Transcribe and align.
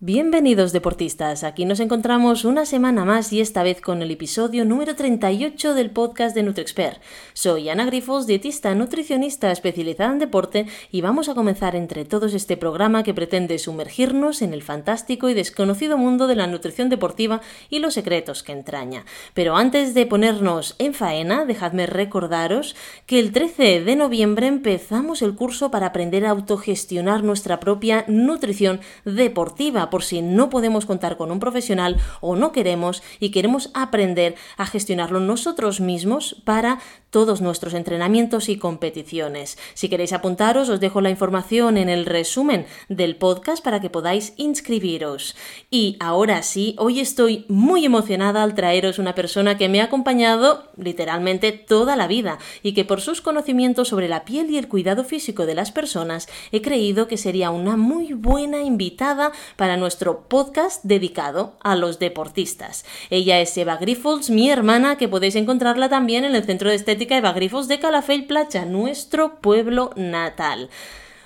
Bienvenidos 0.00 0.74
deportistas, 0.74 1.42
aquí 1.42 1.64
nos 1.64 1.80
encontramos 1.80 2.44
una 2.44 2.66
semana 2.66 3.06
más 3.06 3.32
y 3.32 3.40
esta 3.40 3.62
vez 3.62 3.80
con 3.80 4.02
el 4.02 4.10
episodio 4.10 4.66
número 4.66 4.94
38 4.94 5.72
del 5.72 5.90
podcast 5.90 6.34
de 6.34 6.42
NutriExpert. 6.42 7.00
Soy 7.32 7.70
Ana 7.70 7.86
Grifos, 7.86 8.26
dietista 8.26 8.74
nutricionista 8.74 9.50
especializada 9.50 10.12
en 10.12 10.18
deporte 10.18 10.66
y 10.92 11.00
vamos 11.00 11.30
a 11.30 11.34
comenzar 11.34 11.74
entre 11.74 12.04
todos 12.04 12.34
este 12.34 12.58
programa 12.58 13.04
que 13.04 13.14
pretende 13.14 13.58
sumergirnos 13.58 14.42
en 14.42 14.52
el 14.52 14.62
fantástico 14.62 15.30
y 15.30 15.34
desconocido 15.34 15.96
mundo 15.96 16.26
de 16.26 16.36
la 16.36 16.46
nutrición 16.46 16.90
deportiva 16.90 17.40
y 17.70 17.78
los 17.78 17.94
secretos 17.94 18.42
que 18.42 18.52
entraña. 18.52 19.06
Pero 19.32 19.56
antes 19.56 19.94
de 19.94 20.04
ponernos 20.04 20.76
en 20.78 20.92
faena, 20.92 21.46
dejadme 21.46 21.86
recordaros 21.86 22.76
que 23.06 23.18
el 23.18 23.32
13 23.32 23.80
de 23.80 23.96
noviembre 23.96 24.46
empezamos 24.46 25.22
el 25.22 25.34
curso 25.34 25.70
para 25.70 25.86
aprender 25.86 26.26
a 26.26 26.32
autogestionar 26.32 27.24
nuestra 27.24 27.60
propia 27.60 28.04
nutrición 28.08 28.80
deportiva 29.06 29.85
por 29.90 30.02
si 30.02 30.22
no 30.22 30.50
podemos 30.50 30.86
contar 30.86 31.16
con 31.16 31.30
un 31.30 31.40
profesional 31.40 31.96
o 32.20 32.36
no 32.36 32.52
queremos 32.52 33.02
y 33.20 33.30
queremos 33.30 33.70
aprender 33.74 34.34
a 34.56 34.66
gestionarlo 34.66 35.20
nosotros 35.20 35.80
mismos 35.80 36.42
para 36.44 36.78
todos 37.10 37.40
nuestros 37.40 37.72
entrenamientos 37.72 38.48
y 38.48 38.58
competiciones. 38.58 39.56
Si 39.74 39.88
queréis 39.88 40.12
apuntaros, 40.12 40.68
os 40.68 40.80
dejo 40.80 41.00
la 41.00 41.10
información 41.10 41.78
en 41.78 41.88
el 41.88 42.04
resumen 42.04 42.66
del 42.88 43.16
podcast 43.16 43.64
para 43.64 43.80
que 43.80 43.88
podáis 43.88 44.34
inscribiros. 44.36 45.34
Y 45.70 45.96
ahora 45.98 46.42
sí, 46.42 46.76
hoy 46.78 47.00
estoy 47.00 47.46
muy 47.48 47.84
emocionada 47.86 48.42
al 48.42 48.54
traeros 48.54 48.98
una 48.98 49.14
persona 49.14 49.56
que 49.56 49.68
me 49.68 49.80
ha 49.80 49.84
acompañado 49.84 50.70
literalmente 50.76 51.52
toda 51.52 51.96
la 51.96 52.06
vida 52.06 52.38
y 52.62 52.74
que 52.74 52.84
por 52.84 53.00
sus 53.00 53.20
conocimientos 53.20 53.88
sobre 53.88 54.08
la 54.08 54.24
piel 54.24 54.50
y 54.50 54.58
el 54.58 54.68
cuidado 54.68 55.04
físico 55.04 55.46
de 55.46 55.54
las 55.54 55.72
personas 55.72 56.28
he 56.52 56.62
creído 56.62 57.08
que 57.08 57.16
sería 57.16 57.50
una 57.50 57.76
muy 57.76 58.12
buena 58.12 58.62
invitada 58.62 59.32
para 59.56 59.75
nuestro 59.76 60.28
podcast 60.28 60.82
dedicado 60.84 61.56
a 61.62 61.76
los 61.76 61.98
deportistas. 61.98 62.84
Ella 63.10 63.40
es 63.40 63.56
Eva 63.56 63.76
Grifols, 63.76 64.30
mi 64.30 64.50
hermana, 64.50 64.96
que 64.96 65.08
podéis 65.08 65.36
encontrarla 65.36 65.88
también 65.88 66.24
en 66.24 66.34
el 66.34 66.44
Centro 66.44 66.70
de 66.70 66.76
Estética 66.76 67.16
Eva 67.16 67.32
Grifos 67.32 67.68
de 67.68 67.78
Calafell 67.78 68.26
Placha, 68.26 68.64
nuestro 68.64 69.40
pueblo 69.40 69.90
natal. 69.96 70.70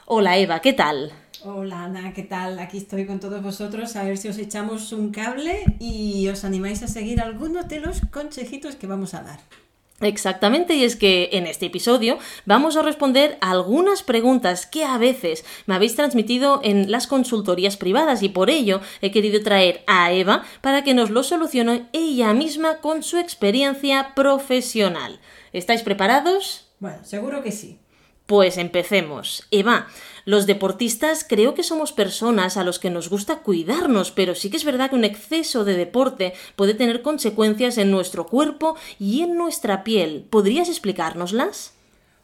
Hola 0.07 0.39
Eva, 0.39 0.61
¿qué 0.61 0.73
tal? 0.73 1.13
Hola 1.43 1.85
Ana, 1.85 2.13
¿qué 2.13 2.23
tal? 2.23 2.59
Aquí 2.59 2.77
estoy 2.77 3.07
con 3.07 3.19
todos 3.19 3.43
vosotros 3.43 3.97
a 3.97 4.05
ver 4.05 4.19
si 4.19 4.29
os 4.29 4.37
echamos 4.37 4.93
un 4.93 5.11
cable 5.11 5.65
y 5.79 6.29
os 6.29 6.45
animáis 6.45 6.83
a 6.83 6.89
seguir 6.89 7.21
algunos 7.21 7.67
de 7.69 7.81
los 7.81 8.03
consejitos 8.11 8.77
que 8.77 8.87
vamos 8.87 9.15
a 9.15 9.23
dar. 9.23 9.41
Exactamente, 10.01 10.75
y 10.75 10.85
es 10.85 10.97
que 10.97 11.29
en 11.33 11.47
este 11.47 11.67
episodio 11.67 12.19
vamos 12.47 12.77
a 12.77 12.83
responder 12.83 13.37
a 13.43 13.51
algunas 13.51 14.03
preguntas 14.03 14.65
que 14.65 14.83
a 14.83 14.97
veces 14.97 15.45
me 15.67 15.75
habéis 15.75 15.95
transmitido 15.95 16.61
en 16.65 16.91
las 16.91 17.07
consultorías 17.07 17.77
privadas 17.77 18.23
y 18.23 18.31
por 18.31 18.49
ello 18.49 18.81
he 19.03 19.11
querido 19.11 19.43
traer 19.43 19.85
a 19.87 20.11
Eva 20.13 20.45
para 20.63 20.85
que 20.85 20.95
nos 20.95 21.11
lo 21.11 21.23
solucione 21.23 21.89
ella 21.93 22.33
misma 22.33 22.79
con 22.79 23.03
su 23.03 23.19
experiencia 23.19 24.15
profesional. 24.15 25.21
¿Estáis 25.53 25.83
preparados? 25.83 26.71
Bueno, 26.79 27.05
seguro 27.05 27.43
que 27.43 27.53
sí. 27.53 27.79
Pues 28.31 28.59
empecemos. 28.59 29.45
Eva, 29.51 29.89
los 30.25 30.47
deportistas 30.47 31.27
creo 31.29 31.55
que 31.55 31.65
somos 31.65 31.91
personas 31.91 32.57
a 32.57 32.63
los 32.63 32.79
que 32.79 32.89
nos 32.89 33.11
gusta 33.11 33.41
cuidarnos, 33.41 34.13
pero 34.13 34.37
sí 34.37 34.51
que 34.51 34.57
es 34.57 34.65
verdad 34.65 34.89
que 34.89 34.95
un 34.95 35.03
exceso 35.03 35.65
de 35.65 35.77
deporte 35.77 36.35
puede 36.55 36.75
tener 36.75 37.03
consecuencias 37.03 37.77
en 37.77 37.91
nuestro 37.91 38.29
cuerpo 38.29 38.77
y 39.01 39.23
en 39.23 39.35
nuestra 39.35 39.83
piel. 39.83 40.29
¿Podrías 40.31 40.69
explicárnoslas? 40.69 41.75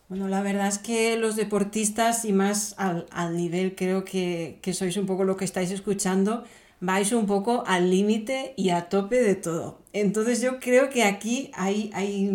Bueno, 0.08 0.28
la 0.28 0.42
verdad 0.42 0.68
es 0.68 0.78
que 0.78 1.16
los 1.16 1.34
deportistas, 1.34 2.24
y 2.24 2.32
más 2.32 2.76
al, 2.78 3.36
nivel 3.36 3.74
creo 3.74 4.04
que, 4.04 4.60
que 4.62 4.74
sois 4.74 4.96
un 4.96 5.06
poco 5.06 5.24
lo 5.24 5.36
que 5.36 5.44
estáis 5.44 5.72
escuchando, 5.72 6.44
vais 6.78 7.10
un 7.10 7.26
poco 7.26 7.64
al 7.66 7.90
límite 7.90 8.54
y 8.56 8.70
a 8.70 8.88
tope 8.88 9.20
de 9.20 9.34
todo. 9.34 9.80
Entonces 9.92 10.40
yo 10.40 10.60
creo 10.60 10.88
que 10.88 11.02
aquí 11.02 11.50
hay, 11.52 11.90
hay 11.94 12.30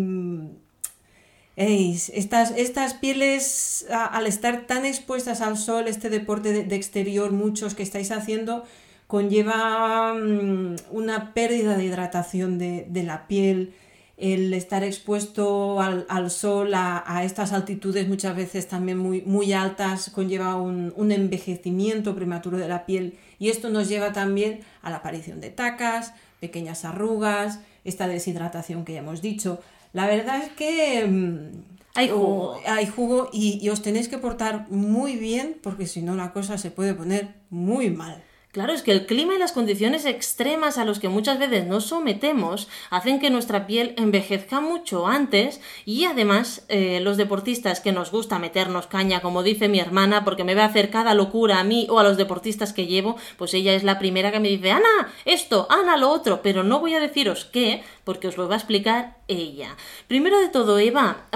estas, 1.56 2.52
estas 2.56 2.94
pieles, 2.94 3.86
al 3.90 4.26
estar 4.26 4.66
tan 4.66 4.86
expuestas 4.86 5.40
al 5.40 5.58
sol, 5.58 5.86
este 5.86 6.08
deporte 6.08 6.64
de, 6.64 6.76
exterior, 6.76 7.32
muchos 7.32 7.74
que 7.74 7.82
estáis 7.82 8.10
haciendo, 8.10 8.64
conlleva 9.06 10.14
mm, 10.14 10.76
una 10.90 11.34
pérdida 11.34 11.76
de 11.76 11.84
hidratación 11.84 12.58
de, 12.58 13.02
la 13.04 13.26
piel, 13.26 13.74
el 14.16 14.54
estar 14.54 14.84
expuesto 14.84 15.80
al, 15.80 16.30
sol 16.30 16.72
a, 16.74 17.22
estas 17.24 17.52
altitudes 17.52 18.08
muchas 18.08 18.36
veces 18.36 18.68
también 18.68 18.96
muy, 18.96 19.22
muy 19.22 19.52
altas 19.52 20.10
conlleva 20.10 20.56
un, 20.56 20.92
un, 20.96 21.10
envejecimiento 21.10 22.14
prematuro 22.14 22.56
de 22.56 22.68
la 22.68 22.86
piel 22.86 23.18
y 23.38 23.48
esto 23.48 23.68
nos 23.68 23.88
lleva 23.88 24.12
también 24.12 24.60
a 24.80 24.90
la 24.90 24.98
aparición 24.98 25.40
de 25.40 25.50
tacas, 25.50 26.14
pequeñas 26.40 26.84
arrugas, 26.84 27.58
esta 27.84 28.06
deshidratación 28.06 28.84
que 28.84 28.92
ya 28.92 29.00
hemos 29.00 29.22
dicho. 29.22 29.60
La 29.92 30.06
verdad 30.06 30.42
es 30.42 30.50
que 30.52 31.06
mm, 31.06 31.62
hay 31.94 32.08
jugo, 32.08 32.58
hay 32.66 32.86
jugo 32.86 33.28
y, 33.32 33.68
os 33.68 33.82
tenéis 33.82 34.08
que 34.08 34.18
portar 34.18 34.66
muy 34.70 35.16
bien 35.16 35.58
porque 35.62 35.86
si 35.86 36.02
no 36.02 36.14
la 36.14 36.32
cosa 36.32 36.56
se 36.56 36.70
puede 36.70 36.94
poner 36.94 37.34
muy 37.50 37.90
mal. 37.90 38.22
Claro, 38.50 38.74
es 38.74 38.82
que 38.82 38.92
el 38.92 39.06
clima 39.06 39.34
y 39.34 39.38
las 39.38 39.52
condiciones 39.52 40.04
extremas 40.04 40.76
a 40.76 40.84
los 40.84 41.00
que 41.00 41.08
muchas 41.08 41.38
veces 41.38 41.66
nos 41.66 41.86
sometemos 41.86 42.68
hacen 42.90 43.18
que 43.18 43.30
nuestra 43.30 43.66
piel 43.66 43.94
envejezca 43.96 44.60
mucho 44.60 45.06
antes 45.06 45.62
y 45.86 46.04
además 46.04 46.66
eh, 46.68 47.00
los 47.00 47.16
deportistas 47.16 47.80
que 47.80 47.92
nos 47.92 48.10
gusta 48.10 48.38
meternos 48.38 48.86
caña, 48.86 49.22
como 49.22 49.42
dice 49.42 49.68
mi 49.68 49.80
hermana, 49.80 50.22
porque 50.22 50.44
me 50.44 50.54
ve 50.54 50.60
a 50.60 50.66
hacer 50.66 50.90
cada 50.90 51.14
locura 51.14 51.60
a 51.60 51.64
mí 51.64 51.86
o 51.88 51.98
a 51.98 52.02
los 52.02 52.18
deportistas 52.18 52.74
que 52.74 52.86
llevo, 52.86 53.16
pues 53.38 53.54
ella 53.54 53.72
es 53.72 53.84
la 53.84 53.98
primera 53.98 54.30
que 54.30 54.40
me 54.40 54.48
dice, 54.48 54.70
Ana, 54.70 55.10
esto, 55.24 55.66
Ana, 55.70 55.96
lo 55.96 56.10
otro, 56.10 56.42
pero 56.42 56.62
no 56.62 56.78
voy 56.78 56.94
a 56.94 57.00
deciros 57.00 57.46
qué, 57.46 57.82
porque 58.04 58.28
os 58.28 58.36
lo 58.36 58.48
va 58.48 58.54
a 58.54 58.58
explicar 58.58 59.18
ella. 59.28 59.76
Primero 60.08 60.40
de 60.40 60.48
todo, 60.48 60.78
Eva, 60.78 61.26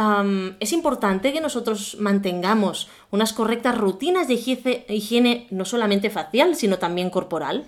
es 0.61 0.73
importante 0.73 1.33
que 1.33 1.41
nosotros 1.41 1.97
mantengamos 2.01 2.89
unas 3.11 3.33
correctas 3.33 3.79
rutinas 3.79 4.29
de 4.29 4.35
higiene, 4.89 5.47
no 5.51 5.65
solamente 5.65 6.11
facial, 6.11 6.57
sino 6.57 6.79
también 6.79 7.11
corporal. 7.11 7.67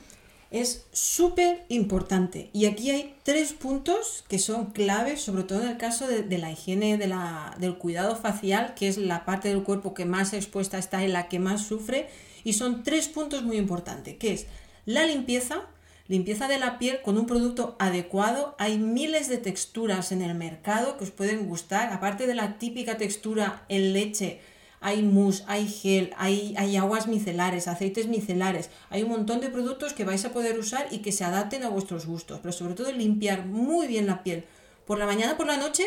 Es 0.51 0.87
súper 0.93 1.67
importante. 1.69 2.49
Y 2.55 2.65
aquí 2.65 2.91
hay 2.91 3.15
tres 3.23 3.53
puntos 3.53 4.25
que 4.29 4.39
son 4.39 4.67
claves, 4.67 5.21
sobre 5.21 5.43
todo 5.43 5.63
en 5.63 5.69
el 5.69 5.77
caso 5.77 6.07
de, 6.07 6.39
la 6.39 6.51
higiene 6.51 6.97
del 6.97 7.77
cuidado 7.77 8.17
facial, 8.17 8.75
que 8.75 8.89
es 8.89 8.97
la 8.97 9.27
parte 9.27 9.49
del 9.49 9.63
cuerpo 9.63 9.93
que 9.93 10.07
más 10.07 10.33
expuesta 10.33 10.79
está 10.79 11.05
y 11.05 11.09
la 11.09 11.29
que 11.29 11.39
más 11.39 11.67
sufre. 11.67 12.09
Y 12.45 12.55
son 12.55 12.83
tres 12.83 13.09
puntos 13.09 13.43
muy 13.43 13.59
importantes, 13.59 14.17
que 14.17 14.33
es 14.33 14.47
la 14.87 15.05
limpieza, 15.05 15.67
Limpieza 16.09 16.49
de 16.49 16.59
la 16.59 16.79
piel 16.79 17.03
con 17.03 17.19
un 17.19 17.27
producto 17.27 17.77
adecuado. 17.79 18.57
Hay 18.59 18.79
miles 18.79 19.29
de 19.29 19.37
texturas 19.37 20.11
en 20.11 20.23
el 20.23 20.35
mercado 20.35 20.97
que 20.97 21.05
os 21.05 21.11
pueden 21.11 21.47
gustar. 21.47 21.93
Aparte 21.93 22.27
de 22.27 22.35
la 22.35 22.59
típica 22.59 22.97
textura 22.97 23.67
en 23.69 23.93
leche, 23.93 24.41
hay 24.81 25.03
mousse, 25.03 25.45
hay 25.47 25.69
gel, 25.69 26.15
hay, 26.17 26.55
hay, 26.57 26.79
aguas 26.79 27.09
micelares, 27.09 27.69
aceites 27.69 28.09
micelares. 28.09 28.71
Hay 28.89 29.03
un 29.03 29.11
montón 29.11 29.41
de 29.41 29.51
productos 29.51 29.93
que 29.93 30.05
vais 30.05 30.25
a 30.25 30.33
poder 30.33 30.59
usar 30.59 30.89
y 30.91 31.01
que 31.01 31.13
se 31.13 31.25
adapten 31.25 31.63
a 31.63 31.69
vuestros 31.69 32.07
gustos. 32.07 32.39
Pero 32.41 32.53
sobre 32.53 32.73
todo 32.73 32.91
limpiar 32.91 33.45
muy 33.45 33.87
bien 33.87 34.07
la 34.07 34.23
piel 34.23 34.45
por 34.87 34.99
la 34.99 35.05
mañana, 35.05 35.37
por 35.37 35.47
la 35.47 35.59
noche 35.59 35.85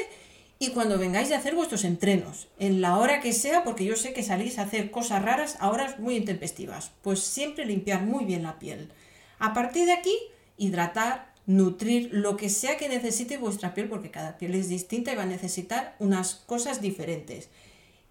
y 0.59 0.69
cuando 0.69 0.99
vengáis 0.99 1.29
de 1.29 1.35
hacer 1.35 1.55
vuestros 1.55 1.83
entrenos. 1.83 2.47
En 2.59 2.81
la 2.81 2.97
hora 2.97 3.21
que 3.21 3.33
sea, 3.33 3.63
porque 3.63 3.85
yo 3.85 3.95
sé 3.95 4.13
que 4.13 4.21
salís 4.21 4.59
a 4.59 4.63
hacer 4.63 4.91
cosas 4.91 5.23
raras 5.23 5.57
a 5.59 5.71
horas 5.71 5.99
muy 5.99 6.15
intempestivas. 6.15 6.91
Pues 7.01 7.21
siempre 7.21 7.65
limpiar 7.65 8.03
muy 8.03 8.25
bien 8.25 8.43
la 8.43 8.59
piel. 8.59 8.91
A 9.41 9.55
partir 9.55 9.87
de 9.87 9.93
aquí, 9.93 10.15
hidratar, 10.57 11.33
nutrir 11.47 12.09
lo 12.13 12.37
que 12.37 12.47
sea 12.47 12.77
que 12.77 12.87
necesite 12.87 13.37
vuestra 13.37 13.73
piel, 13.73 13.89
porque 13.89 14.11
cada 14.11 14.37
piel 14.37 14.53
es 14.53 14.69
distinta 14.69 15.11
y 15.11 15.15
va 15.15 15.23
a 15.23 15.25
necesitar 15.25 15.95
unas 15.97 16.35
cosas 16.35 16.79
diferentes. 16.79 17.49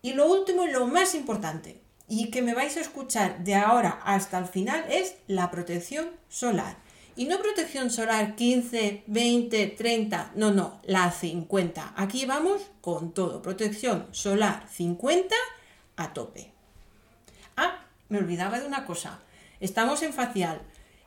Y 0.03 0.15
lo 0.15 0.27
último 0.27 0.65
y 0.65 0.73
lo 0.73 0.89
más 0.89 1.15
importante, 1.15 1.81
y 2.09 2.33
que 2.33 2.43
me 2.43 2.53
vais 2.53 2.77
a 2.77 2.81
escuchar 2.81 3.45
de 3.45 3.55
ahora 3.55 4.01
hasta 4.03 4.39
el 4.39 4.47
final, 4.47 4.85
es 4.91 5.15
la 5.29 5.53
protección 5.53 6.11
solar. 6.29 6.79
Y 7.15 7.27
no 7.27 7.39
protección 7.39 7.91
solar 7.91 8.35
15, 8.35 9.05
20, 9.07 9.67
30, 9.69 10.33
no, 10.35 10.51
no, 10.51 10.81
la 10.83 11.13
50. 11.13 11.95
Aquí 11.97 12.27
vamos 12.27 12.63
con 12.81 13.13
todo. 13.13 13.41
Protección 13.41 14.09
solar 14.11 14.67
50 14.69 15.33
a 15.95 16.13
tope. 16.13 16.51
Ah, 17.57 17.87
me 18.09 18.19
olvidaba 18.19 18.59
de 18.59 18.67
una 18.67 18.85
cosa. 18.85 19.21
Estamos 19.61 20.03
en 20.03 20.13
facial. 20.13 20.61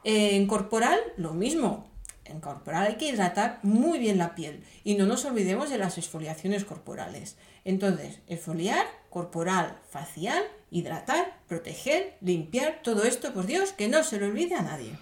En 0.04 0.48
corporal, 0.48 1.00
lo 1.18 1.34
mismo. 1.34 1.90
En 2.26 2.40
corporal 2.40 2.88
hay 2.88 2.96
que 2.96 3.08
hidratar 3.08 3.60
muy 3.64 4.00
bien 4.00 4.18
la 4.18 4.34
piel 4.36 4.64
y 4.84 4.96
no 4.96 5.06
nos 5.06 5.26
olvidemos 5.26 5.70
de 5.70 5.78
las 5.78 5.98
exfoliaciones 5.98 6.66
corporales. 6.66 7.38
Entonces, 7.66 8.20
exfoliar, 8.28 8.86
corporal, 9.10 9.78
facial, 9.90 10.44
hidratar, 10.72 11.38
proteger, 11.48 12.18
limpiar, 12.22 12.82
todo 12.82 13.04
esto, 13.04 13.34
por 13.34 13.46
Dios, 13.46 13.74
que 13.74 13.88
no 13.88 14.04
se 14.04 14.20
lo 14.20 14.28
olvide 14.28 14.56
a 14.56 14.62
nadie. 14.62 14.98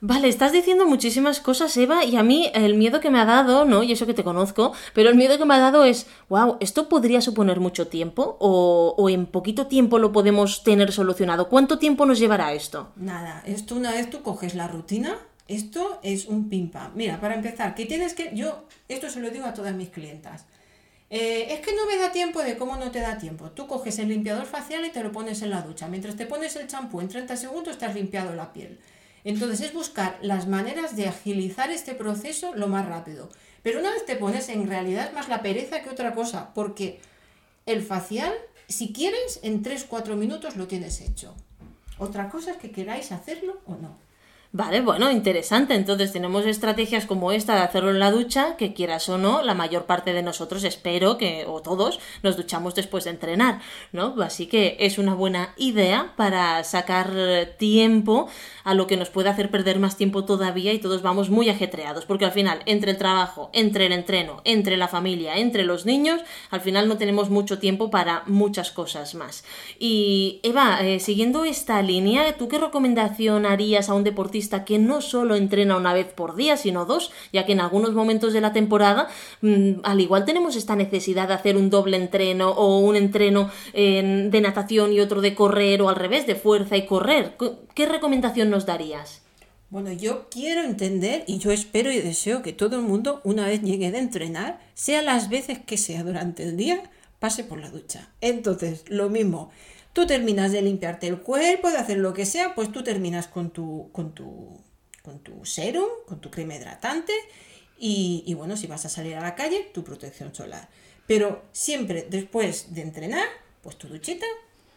Vale, 0.00 0.28
estás 0.28 0.52
diciendo 0.52 0.86
muchísimas 0.86 1.40
cosas, 1.40 1.74
Eva, 1.76 2.04
y 2.04 2.16
a 2.16 2.22
mí 2.22 2.50
el 2.54 2.74
miedo 2.74 3.00
que 3.00 3.10
me 3.10 3.18
ha 3.18 3.24
dado, 3.24 3.64
¿no? 3.64 3.82
Y 3.82 3.92
eso 3.92 4.06
que 4.06 4.12
te 4.12 4.24
conozco, 4.24 4.72
pero 4.92 5.08
el 5.08 5.16
miedo 5.16 5.38
que 5.38 5.46
me 5.46 5.54
ha 5.54 5.58
dado 5.58 5.84
es, 5.84 6.06
wow, 6.28 6.58
¿esto 6.60 6.88
podría 6.88 7.22
suponer 7.22 7.60
mucho 7.60 7.88
tiempo? 7.88 8.36
¿O, 8.40 9.08
en 9.08 9.26
poquito 9.26 9.68
tiempo 9.68 9.98
lo 9.98 10.12
podemos 10.12 10.62
tener 10.64 10.92
solucionado? 10.92 11.48
¿Cuánto 11.48 11.78
tiempo 11.78 12.04
nos 12.04 12.18
llevará 12.18 12.52
esto? 12.52 12.92
Nada, 12.96 13.42
esto 13.46 13.74
una 13.74 13.92
vez 13.92 14.10
tú 14.10 14.22
coges 14.22 14.54
la 14.54 14.68
rutina, 14.68 15.18
esto 15.48 15.98
es 16.02 16.26
un 16.26 16.50
pim 16.50 16.70
pam. 16.70 16.92
Mira, 16.94 17.18
para 17.18 17.34
empezar, 17.34 17.74
que 17.74 17.86
tienes 17.86 18.12
que, 18.12 18.32
yo 18.34 18.64
esto 18.88 19.08
se 19.08 19.20
lo 19.20 19.30
digo 19.30 19.46
a 19.46 19.54
todas 19.54 19.74
mis 19.74 19.88
clientas. 19.88 20.44
Eh, 21.08 21.54
es 21.54 21.60
que 21.60 21.74
no 21.74 21.86
me 21.86 21.96
da 21.96 22.10
tiempo 22.10 22.42
de 22.42 22.56
cómo 22.58 22.76
no 22.76 22.90
te 22.90 23.00
da 23.00 23.16
tiempo. 23.16 23.50
Tú 23.52 23.66
coges 23.66 23.98
el 23.98 24.08
limpiador 24.08 24.44
facial 24.44 24.84
y 24.84 24.90
te 24.90 25.02
lo 25.02 25.12
pones 25.12 25.40
en 25.42 25.50
la 25.50 25.62
ducha. 25.62 25.86
Mientras 25.86 26.16
te 26.16 26.26
pones 26.26 26.56
el 26.56 26.66
champú 26.66 27.00
en 27.00 27.08
30 27.08 27.36
segundos 27.36 27.78
te 27.78 27.86
has 27.86 27.94
limpiado 27.94 28.34
la 28.34 28.52
piel. 28.52 28.78
Entonces 29.26 29.60
es 29.60 29.72
buscar 29.72 30.18
las 30.22 30.46
maneras 30.46 30.94
de 30.94 31.08
agilizar 31.08 31.72
este 31.72 31.96
proceso 31.96 32.54
lo 32.54 32.68
más 32.68 32.86
rápido. 32.86 33.28
Pero 33.64 33.80
una 33.80 33.90
vez 33.90 34.06
te 34.06 34.14
pones, 34.14 34.48
en 34.48 34.68
realidad 34.68 35.08
es 35.08 35.14
más 35.14 35.28
la 35.28 35.42
pereza 35.42 35.82
que 35.82 35.90
otra 35.90 36.14
cosa, 36.14 36.54
porque 36.54 37.00
el 37.66 37.82
facial, 37.82 38.32
si 38.68 38.92
quieres, 38.92 39.40
en 39.42 39.64
3-4 39.64 40.14
minutos 40.14 40.54
lo 40.54 40.68
tienes 40.68 41.00
hecho. 41.00 41.34
Otra 41.98 42.30
cosa 42.30 42.52
es 42.52 42.56
que 42.58 42.70
queráis 42.70 43.10
hacerlo 43.10 43.58
o 43.66 43.74
no. 43.74 43.98
Vale, 44.52 44.80
bueno, 44.80 45.10
interesante. 45.10 45.74
Entonces 45.74 46.12
tenemos 46.12 46.46
estrategias 46.46 47.04
como 47.04 47.32
esta 47.32 47.54
de 47.56 47.62
hacerlo 47.62 47.90
en 47.90 47.98
la 47.98 48.10
ducha, 48.10 48.56
que 48.56 48.72
quieras 48.72 49.08
o 49.08 49.18
no, 49.18 49.42
la 49.42 49.54
mayor 49.54 49.84
parte 49.84 50.12
de 50.12 50.22
nosotros 50.22 50.64
espero 50.64 51.18
que, 51.18 51.44
o 51.46 51.60
todos, 51.60 51.98
nos 52.22 52.36
duchamos 52.36 52.74
después 52.74 53.04
de 53.04 53.10
entrenar, 53.10 53.60
¿no? 53.92 54.14
Así 54.22 54.46
que 54.46 54.76
es 54.80 54.98
una 54.98 55.14
buena 55.14 55.52
idea 55.56 56.12
para 56.16 56.62
sacar 56.64 57.10
tiempo 57.58 58.28
a 58.64 58.74
lo 58.74 58.86
que 58.86 58.96
nos 58.96 59.10
puede 59.10 59.28
hacer 59.28 59.50
perder 59.50 59.78
más 59.78 59.96
tiempo 59.96 60.24
todavía 60.24 60.72
y 60.72 60.78
todos 60.78 61.02
vamos 61.02 61.28
muy 61.28 61.48
ajetreados, 61.50 62.06
porque 62.06 62.24
al 62.24 62.32
final, 62.32 62.60
entre 62.66 62.92
el 62.92 62.98
trabajo, 62.98 63.50
entre 63.52 63.86
el 63.86 63.92
entreno, 63.92 64.40
entre 64.44 64.76
la 64.76 64.88
familia, 64.88 65.36
entre 65.36 65.64
los 65.64 65.86
niños, 65.86 66.22
al 66.50 66.60
final 66.60 66.88
no 66.88 66.96
tenemos 66.96 67.30
mucho 67.30 67.58
tiempo 67.58 67.90
para 67.90 68.22
muchas 68.26 68.70
cosas 68.70 69.14
más. 69.14 69.44
Y 69.78 70.40
Eva, 70.42 70.78
eh, 70.82 71.00
siguiendo 71.00 71.44
esta 71.44 71.82
línea, 71.82 72.36
¿tú 72.36 72.48
qué 72.48 72.58
recomendación 72.58 73.44
harías 73.44 73.88
a 73.88 73.94
un 73.94 74.04
deportista 74.04 74.35
que 74.64 74.78
no 74.78 75.00
solo 75.00 75.34
entrena 75.34 75.76
una 75.76 75.92
vez 75.92 76.06
por 76.12 76.36
día, 76.36 76.56
sino 76.56 76.84
dos, 76.84 77.12
ya 77.32 77.46
que 77.46 77.52
en 77.52 77.60
algunos 77.60 77.94
momentos 77.94 78.32
de 78.32 78.40
la 78.40 78.52
temporada 78.52 79.08
mm, 79.40 79.80
al 79.82 80.00
igual 80.00 80.24
tenemos 80.24 80.56
esta 80.56 80.76
necesidad 80.76 81.28
de 81.28 81.34
hacer 81.34 81.56
un 81.56 81.70
doble 81.70 81.96
entreno 81.96 82.50
o 82.50 82.78
un 82.78 82.96
entreno 82.96 83.50
de 83.72 84.40
natación 84.40 84.92
y 84.92 85.00
otro 85.00 85.20
de 85.20 85.34
correr 85.34 85.82
o 85.82 85.88
al 85.88 85.96
revés, 85.96 86.26
de 86.26 86.34
fuerza 86.34 86.76
y 86.76 86.86
correr. 86.86 87.36
¿Qué 87.74 87.86
recomendación 87.86 88.50
nos 88.50 88.66
darías? 88.66 89.22
Bueno, 89.68 89.92
yo 89.92 90.28
quiero 90.30 90.62
entender 90.62 91.24
y 91.26 91.38
yo 91.38 91.50
espero 91.50 91.90
y 91.90 92.00
deseo 92.00 92.42
que 92.42 92.52
todo 92.52 92.76
el 92.76 92.82
mundo, 92.82 93.20
una 93.24 93.46
vez 93.46 93.62
llegue 93.62 93.90
de 93.90 93.98
entrenar, 93.98 94.60
sea 94.74 95.02
las 95.02 95.28
veces 95.28 95.58
que 95.58 95.76
sea 95.76 96.04
durante 96.04 96.44
el 96.44 96.56
día, 96.56 96.82
pase 97.18 97.42
por 97.42 97.58
la 97.58 97.70
ducha. 97.70 98.08
Entonces, 98.20 98.84
lo 98.88 99.10
mismo, 99.10 99.50
Tú 99.96 100.06
terminas 100.06 100.52
de 100.52 100.60
limpiarte 100.60 101.06
el 101.06 101.22
cuerpo, 101.22 101.70
de 101.70 101.78
hacer 101.78 101.96
lo 101.96 102.12
que 102.12 102.26
sea, 102.26 102.54
pues 102.54 102.70
tú 102.70 102.82
terminas 102.82 103.28
con 103.28 103.48
tu, 103.48 103.88
con 103.92 104.12
tu, 104.12 104.60
con 105.02 105.20
tu 105.20 105.42
serum, 105.46 105.88
con 106.06 106.20
tu 106.20 106.30
crema 106.30 106.54
hidratante 106.54 107.14
y, 107.78 108.22
y 108.26 108.34
bueno, 108.34 108.58
si 108.58 108.66
vas 108.66 108.84
a 108.84 108.90
salir 108.90 109.16
a 109.16 109.22
la 109.22 109.34
calle, 109.34 109.70
tu 109.72 109.84
protección 109.84 110.34
solar. 110.34 110.68
Pero 111.06 111.42
siempre 111.52 112.06
después 112.10 112.74
de 112.74 112.82
entrenar, 112.82 113.26
pues 113.62 113.78
tu 113.78 113.88
duchita 113.88 114.26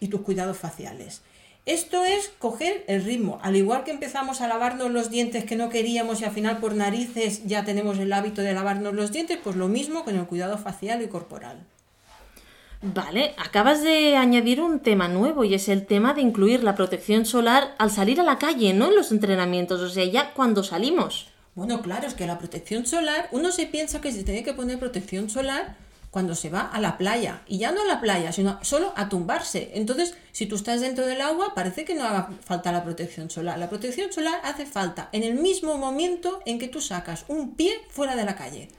y 0.00 0.08
tus 0.08 0.22
cuidados 0.22 0.56
faciales. 0.56 1.20
Esto 1.66 2.02
es 2.06 2.32
coger 2.38 2.82
el 2.86 3.04
ritmo. 3.04 3.40
Al 3.42 3.56
igual 3.56 3.84
que 3.84 3.90
empezamos 3.90 4.40
a 4.40 4.48
lavarnos 4.48 4.90
los 4.90 5.10
dientes 5.10 5.44
que 5.44 5.54
no 5.54 5.68
queríamos 5.68 6.22
y 6.22 6.24
al 6.24 6.32
final 6.32 6.60
por 6.60 6.74
narices 6.74 7.44
ya 7.44 7.66
tenemos 7.66 7.98
el 7.98 8.14
hábito 8.14 8.40
de 8.40 8.54
lavarnos 8.54 8.94
los 8.94 9.12
dientes, 9.12 9.38
pues 9.44 9.54
lo 9.54 9.68
mismo 9.68 10.02
con 10.02 10.16
el 10.16 10.26
cuidado 10.26 10.56
facial 10.56 11.02
y 11.02 11.08
corporal. 11.08 11.66
Vale, 12.82 13.34
acabas 13.36 13.82
de 13.82 14.16
añadir 14.16 14.62
un 14.62 14.80
tema 14.80 15.06
nuevo 15.06 15.44
y 15.44 15.52
es 15.52 15.68
el 15.68 15.84
tema 15.84 16.14
de 16.14 16.22
incluir 16.22 16.64
la 16.64 16.74
protección 16.74 17.26
solar 17.26 17.74
al 17.76 17.90
salir 17.90 18.18
a 18.20 18.24
la 18.24 18.38
calle, 18.38 18.72
no 18.72 18.88
en 18.88 18.96
los 18.96 19.12
entrenamientos, 19.12 19.82
o 19.82 19.88
sea, 19.90 20.04
ya 20.06 20.32
cuando 20.32 20.62
salimos. 20.62 21.28
Bueno, 21.54 21.82
claro, 21.82 22.06
es 22.06 22.14
que 22.14 22.26
la 22.26 22.38
protección 22.38 22.86
solar, 22.86 23.28
uno 23.32 23.52
se 23.52 23.66
piensa 23.66 24.00
que 24.00 24.12
se 24.12 24.24
tiene 24.24 24.42
que 24.44 24.54
poner 24.54 24.78
protección 24.78 25.28
solar 25.28 25.76
cuando 26.10 26.34
se 26.34 26.48
va 26.48 26.62
a 26.62 26.80
la 26.80 26.96
playa, 26.96 27.42
y 27.46 27.58
ya 27.58 27.70
no 27.70 27.82
a 27.82 27.86
la 27.86 28.00
playa, 28.00 28.32
sino 28.32 28.58
solo 28.62 28.94
a 28.96 29.10
tumbarse. 29.10 29.72
Entonces, 29.74 30.16
si 30.32 30.46
tú 30.46 30.56
estás 30.56 30.80
dentro 30.80 31.06
del 31.06 31.20
agua, 31.20 31.54
parece 31.54 31.84
que 31.84 31.94
no 31.94 32.04
haga 32.04 32.30
falta 32.42 32.72
la 32.72 32.82
protección 32.82 33.28
solar. 33.28 33.58
La 33.58 33.68
protección 33.68 34.10
solar 34.10 34.40
hace 34.42 34.64
falta 34.64 35.10
en 35.12 35.22
el 35.22 35.34
mismo 35.34 35.76
momento 35.76 36.40
en 36.46 36.58
que 36.58 36.68
tú 36.68 36.80
sacas 36.80 37.26
un 37.28 37.56
pie 37.56 37.72
fuera 37.90 38.16
de 38.16 38.24
la 38.24 38.36
calle. 38.36 38.70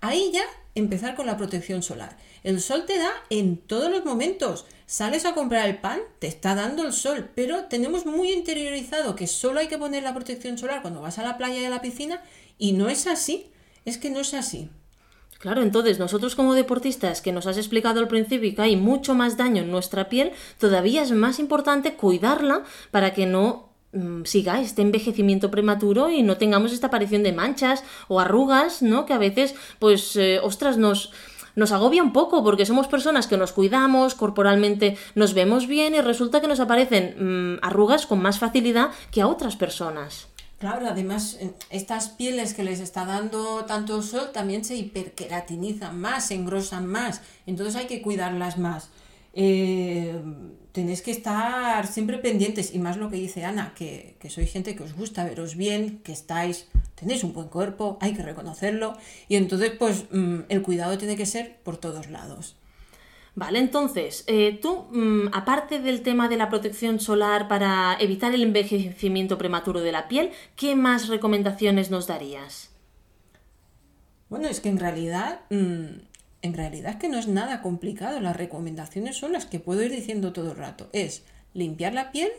Ahí 0.00 0.30
ya 0.32 0.42
empezar 0.74 1.14
con 1.14 1.26
la 1.26 1.36
protección 1.36 1.82
solar. 1.82 2.16
El 2.42 2.60
sol 2.60 2.84
te 2.86 2.98
da 2.98 3.10
en 3.30 3.56
todos 3.56 3.90
los 3.90 4.04
momentos. 4.04 4.66
Sales 4.86 5.24
a 5.24 5.34
comprar 5.34 5.68
el 5.68 5.78
pan, 5.78 6.00
te 6.18 6.26
está 6.26 6.54
dando 6.54 6.86
el 6.86 6.92
sol, 6.92 7.30
pero 7.34 7.64
tenemos 7.64 8.04
muy 8.04 8.32
interiorizado 8.32 9.16
que 9.16 9.26
solo 9.26 9.60
hay 9.60 9.68
que 9.68 9.78
poner 9.78 10.02
la 10.02 10.14
protección 10.14 10.58
solar 10.58 10.82
cuando 10.82 11.00
vas 11.00 11.18
a 11.18 11.22
la 11.22 11.38
playa 11.38 11.60
y 11.60 11.64
a 11.64 11.70
la 11.70 11.82
piscina 11.82 12.22
y 12.58 12.72
no 12.72 12.88
es 12.88 13.06
así. 13.06 13.50
Es 13.84 13.98
que 13.98 14.10
no 14.10 14.20
es 14.20 14.34
así. 14.34 14.70
Claro, 15.42 15.62
entonces 15.62 15.98
nosotros 15.98 16.36
como 16.36 16.54
deportistas 16.54 17.20
que 17.20 17.32
nos 17.32 17.48
has 17.48 17.56
explicado 17.56 17.98
al 17.98 18.06
principio 18.06 18.54
que 18.54 18.62
hay 18.62 18.76
mucho 18.76 19.16
más 19.16 19.36
daño 19.36 19.62
en 19.62 19.72
nuestra 19.72 20.08
piel, 20.08 20.30
todavía 20.58 21.02
es 21.02 21.10
más 21.10 21.40
importante 21.40 21.94
cuidarla 21.94 22.62
para 22.92 23.12
que 23.12 23.26
no 23.26 23.71
Mm, 23.92 24.24
siga 24.24 24.58
este 24.60 24.80
envejecimiento 24.80 25.50
prematuro 25.50 26.10
y 26.10 26.22
no 26.22 26.38
tengamos 26.38 26.72
esta 26.72 26.86
aparición 26.86 27.22
de 27.22 27.34
manchas 27.34 27.84
o 28.08 28.20
arrugas, 28.20 28.80
¿no? 28.80 29.04
Que 29.04 29.12
a 29.12 29.18
veces, 29.18 29.54
pues, 29.78 30.16
eh, 30.16 30.40
ostras, 30.42 30.78
nos, 30.78 31.12
nos 31.56 31.72
agobia 31.72 32.02
un 32.02 32.14
poco 32.14 32.42
porque 32.42 32.64
somos 32.64 32.88
personas 32.88 33.26
que 33.26 33.36
nos 33.36 33.52
cuidamos, 33.52 34.14
corporalmente 34.14 34.96
nos 35.14 35.34
vemos 35.34 35.66
bien 35.66 35.94
y 35.94 36.00
resulta 36.00 36.40
que 36.40 36.48
nos 36.48 36.60
aparecen 36.60 37.56
mm, 37.56 37.58
arrugas 37.60 38.06
con 38.06 38.22
más 38.22 38.38
facilidad 38.38 38.92
que 39.10 39.20
a 39.20 39.28
otras 39.28 39.56
personas. 39.56 40.28
Claro, 40.58 40.86
además 40.86 41.38
estas 41.68 42.08
pieles 42.08 42.54
que 42.54 42.62
les 42.62 42.80
está 42.80 43.04
dando 43.04 43.66
tanto 43.66 44.00
sol 44.00 44.30
también 44.32 44.64
se 44.64 44.76
hiperqueratinizan 44.76 46.00
más, 46.00 46.28
se 46.28 46.34
engrosan 46.34 46.86
más, 46.86 47.20
entonces 47.46 47.76
hay 47.76 47.86
que 47.86 48.00
cuidarlas 48.00 48.56
más. 48.56 48.88
Eh, 49.34 50.20
tenéis 50.72 51.02
que 51.02 51.10
estar 51.10 51.86
siempre 51.86 52.18
pendientes, 52.18 52.74
y 52.74 52.78
más 52.78 52.96
lo 52.96 53.10
que 53.10 53.16
dice 53.16 53.44
Ana, 53.44 53.74
que, 53.74 54.16
que 54.18 54.30
sois 54.30 54.50
gente 54.50 54.74
que 54.74 54.82
os 54.82 54.94
gusta 54.94 55.24
veros 55.24 55.54
bien, 55.56 56.00
que 56.04 56.12
estáis, 56.12 56.68
tenéis 56.94 57.24
un 57.24 57.32
buen 57.32 57.48
cuerpo, 57.48 57.98
hay 58.00 58.14
que 58.14 58.22
reconocerlo, 58.22 58.96
y 59.28 59.36
entonces 59.36 59.72
pues 59.78 60.06
mm, 60.10 60.40
el 60.48 60.62
cuidado 60.62 60.98
tiene 60.98 61.16
que 61.16 61.26
ser 61.26 61.56
por 61.62 61.76
todos 61.76 62.08
lados. 62.08 62.56
Vale, 63.34 63.58
entonces, 63.58 64.24
eh, 64.26 64.58
tú, 64.60 64.86
mm, 64.90 65.28
aparte 65.32 65.80
del 65.80 66.02
tema 66.02 66.28
de 66.28 66.36
la 66.36 66.50
protección 66.50 67.00
solar 67.00 67.48
para 67.48 67.96
evitar 67.98 68.34
el 68.34 68.42
envejecimiento 68.42 69.38
prematuro 69.38 69.80
de 69.80 69.92
la 69.92 70.06
piel, 70.06 70.32
¿qué 70.54 70.76
más 70.76 71.08
recomendaciones 71.08 71.90
nos 71.90 72.06
darías? 72.06 72.70
Bueno, 74.28 74.48
es 74.48 74.60
que 74.60 74.68
en 74.68 74.78
realidad 74.78 75.40
mm, 75.50 76.11
en 76.42 76.54
realidad 76.54 76.92
es 76.92 76.96
que 76.96 77.08
no 77.08 77.18
es 77.18 77.28
nada 77.28 77.62
complicado. 77.62 78.20
Las 78.20 78.36
recomendaciones 78.36 79.16
son 79.16 79.32
las 79.32 79.46
que 79.46 79.60
puedo 79.60 79.82
ir 79.82 79.92
diciendo 79.92 80.32
todo 80.32 80.50
el 80.50 80.56
rato. 80.56 80.90
Es 80.92 81.22
limpiar 81.54 81.94
la 81.94 82.10
piel, 82.10 82.30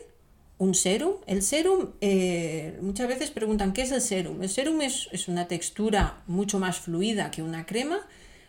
un 0.58 0.74
serum. 0.74 1.14
El 1.26 1.42
serum, 1.42 1.92
eh, 2.00 2.78
muchas 2.82 3.08
veces 3.08 3.30
preguntan, 3.30 3.72
¿qué 3.72 3.82
es 3.82 3.92
el 3.92 4.02
serum? 4.02 4.42
El 4.42 4.50
serum 4.50 4.80
es, 4.82 5.08
es, 5.10 5.26
una 5.28 5.48
textura 5.48 6.22
mucho 6.26 6.58
más 6.58 6.78
fluida 6.78 7.30
que 7.30 7.42
una 7.42 7.66
crema 7.66 7.98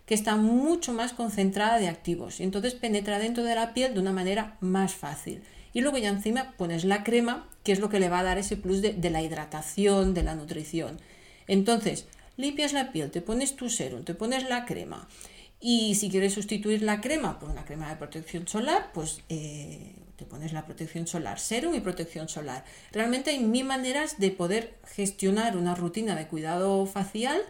que 0.06 0.14
está 0.14 0.36
mucho 0.36 0.94
más 0.94 1.14
concentrada 1.14 1.80
de 1.80 1.88
activos 1.88 2.40
y 2.40 2.44
entonces 2.44 2.76
penetra 2.76 3.18
dentro 3.18 3.44
de 3.44 3.56
la 3.56 3.74
piel 3.74 3.96
de 3.96 4.00
una 4.00 4.12
manera 4.12 4.58
más 4.60 4.94
fácil. 4.94 5.42
Y 5.74 5.82
luego 5.82 5.98
ya 5.98 6.10
encima 6.10 6.54
pones 6.58 6.86
la 6.86 7.04
crema, 7.04 7.50
que 7.64 7.72
es 7.72 7.80
lo 7.80 7.90
que 7.90 8.00
le 8.00 8.10
va 8.10 8.20
a 8.20 8.24
dar 8.24 8.38
ese 8.38 8.56
plus 8.56 8.82
de, 8.82 8.94
de 8.94 9.10
la 9.10 9.24
hidratación, 9.24 10.14
de 10.14 10.24
la 10.24 10.36
nutrición. 10.36 11.00
Entonces, 11.48 12.06
limpias 12.38 12.72
la 12.72 12.92
piel, 12.92 13.10
te 13.10 13.22
pones 13.22 13.56
tu 13.56 13.70
serum, 13.70 14.04
te 14.04 14.14
pones 14.14 14.48
la 14.48 14.66
crema 14.66 15.08
y 15.60 15.96
si 15.96 16.10
quieres 16.10 16.34
sustituir 16.34 16.82
la 16.82 17.02
crema 17.02 17.40
por 17.40 17.50
una 17.50 17.66
crema 17.66 17.90
de 17.90 17.96
protección 17.96 18.48
solar, 18.48 18.92
pues 18.94 19.22
eh, 19.30 19.96
te 20.16 20.26
pones 20.26 20.54
la 20.54 20.66
protección 20.66 21.08
solar, 21.08 21.40
serum 21.40 21.74
y 21.76 21.80
protección 21.80 22.30
solar. 22.30 22.64
Realmente 22.92 23.32
hay 23.32 23.40
mil 23.40 23.66
maneras 23.66 24.20
de 24.20 24.32
poder 24.32 24.76
gestionar 24.86 25.58
una 25.58 25.76
rutina 25.76 26.16
de 26.16 26.28
cuidado 26.28 26.86
facial 26.86 27.42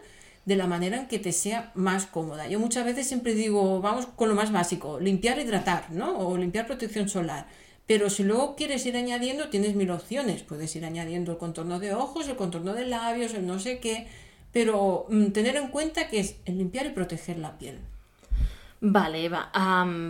de 0.46 0.56
la 0.56 0.66
manera 0.66 0.96
en 0.96 1.08
que 1.08 1.18
te 1.18 1.32
sea 1.32 1.72
más 1.74 2.06
cómoda. 2.06 2.48
Yo 2.48 2.60
muchas 2.60 2.84
veces 2.84 3.06
siempre 3.06 3.34
digo, 3.34 3.80
vamos 3.80 4.06
con 4.06 4.28
lo 4.28 4.34
más 4.34 4.52
básico, 4.52 5.00
limpiar, 5.00 5.38
hidratar, 5.38 5.90
¿no? 5.90 6.18
O 6.18 6.36
limpiar 6.38 6.66
protección 6.66 7.08
solar. 7.08 7.46
Pero 7.86 8.10
si 8.10 8.24
luego 8.24 8.56
quieres 8.56 8.86
ir 8.86 8.96
añadiendo, 8.96 9.48
tienes 9.48 9.74
mil 9.74 9.90
opciones. 9.90 10.42
Puedes 10.42 10.74
ir 10.74 10.84
añadiendo 10.84 11.32
el 11.32 11.38
contorno 11.38 11.78
de 11.78 11.94
ojos, 11.94 12.28
el 12.28 12.36
contorno 12.36 12.74
de 12.74 12.86
labios, 12.86 13.34
el 13.34 13.46
no 13.46 13.58
sé 13.58 13.78
qué. 13.78 14.06
Pero 14.52 15.06
mm, 15.08 15.26
tener 15.26 15.56
en 15.56 15.68
cuenta 15.68 16.08
que 16.08 16.20
es 16.20 16.36
el 16.46 16.58
limpiar 16.58 16.86
y 16.86 16.90
proteger 16.90 17.38
la 17.38 17.58
piel. 17.58 17.78
Vale, 18.78 19.24
Eva, 19.24 19.50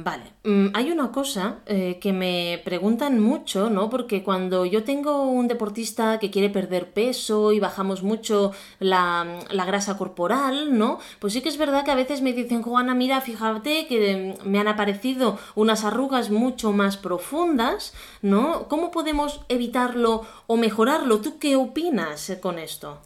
vale. 0.05 0.25
Mm, 0.43 0.69
hay 0.75 0.91
una 0.91 1.13
cosa 1.13 1.61
eh, 1.67 1.99
que 2.01 2.13
me 2.13 2.61
preguntan 2.65 3.21
mucho, 3.21 3.71
¿no? 3.71 3.89
Porque 3.89 4.25
cuando 4.25 4.67
yo 4.67 4.83
tengo 4.83 5.23
un 5.23 5.47
deportista 5.47 6.19
que 6.19 6.33
quiere 6.33 6.51
perder 6.51 6.93
peso 6.93 7.53
y 7.53 7.61
bajamos 7.61 8.03
mucho 8.03 8.53
la, 8.81 9.25
la 9.51 9.65
grasa 9.65 9.97
corporal, 9.97 10.77
¿no? 10.77 10.99
Pues 11.21 11.33
sí 11.33 11.43
que 11.43 11.49
es 11.49 11.59
verdad 11.59 11.85
que 11.85 11.93
a 11.93 11.95
veces 11.95 12.23
me 12.23 12.33
dicen, 12.33 12.63
Juana, 12.63 12.95
mira, 12.97 13.21
fíjate 13.21 13.87
que 13.87 14.37
mm, 14.45 14.49
me 14.49 14.59
han 14.59 14.69
aparecido 14.69 15.39
unas 15.55 15.85
arrugas 15.85 16.31
mucho 16.31 16.73
más 16.73 16.97
profundas, 16.97 17.95
¿no? 18.21 18.67
¿Cómo 18.69 18.91
podemos 18.91 19.43
evitarlo 19.49 20.23
o 20.49 20.57
mejorarlo? 20.57 21.21
¿Tú 21.21 21.39
qué 21.39 21.55
opinas 21.55 22.31
eh, 22.31 22.41
con 22.41 22.59
esto? 22.59 22.99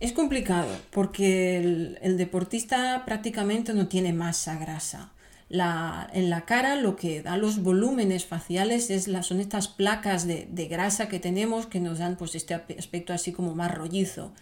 Es 0.00 0.12
complicado 0.12 0.74
porque 0.90 1.58
el, 1.58 2.16
deportista 2.16 3.04
prácticamente 3.04 3.74
no 3.74 3.86
tiene 3.86 4.14
masa 4.14 4.58
grasa. 4.58 5.12
En 5.50 6.30
la 6.30 6.44
cara 6.46 6.76
lo 6.76 6.96
que 6.96 7.22
da 7.22 7.36
los 7.36 7.62
volúmenes 7.62 8.24
faciales 8.24 8.88
es 8.88 9.10
son 9.26 9.40
estas 9.40 9.68
placas 9.68 10.26
de, 10.26 10.68
grasa 10.70 11.08
que 11.08 11.20
tenemos 11.20 11.66
que 11.66 11.80
nos 11.80 11.98
dan 11.98 12.16
pues 12.16 12.34
este 12.34 12.54
aspecto 12.54 13.12
así 13.12 13.32
como 13.32 13.54
más 13.54 13.74
rollizo. 13.74 14.32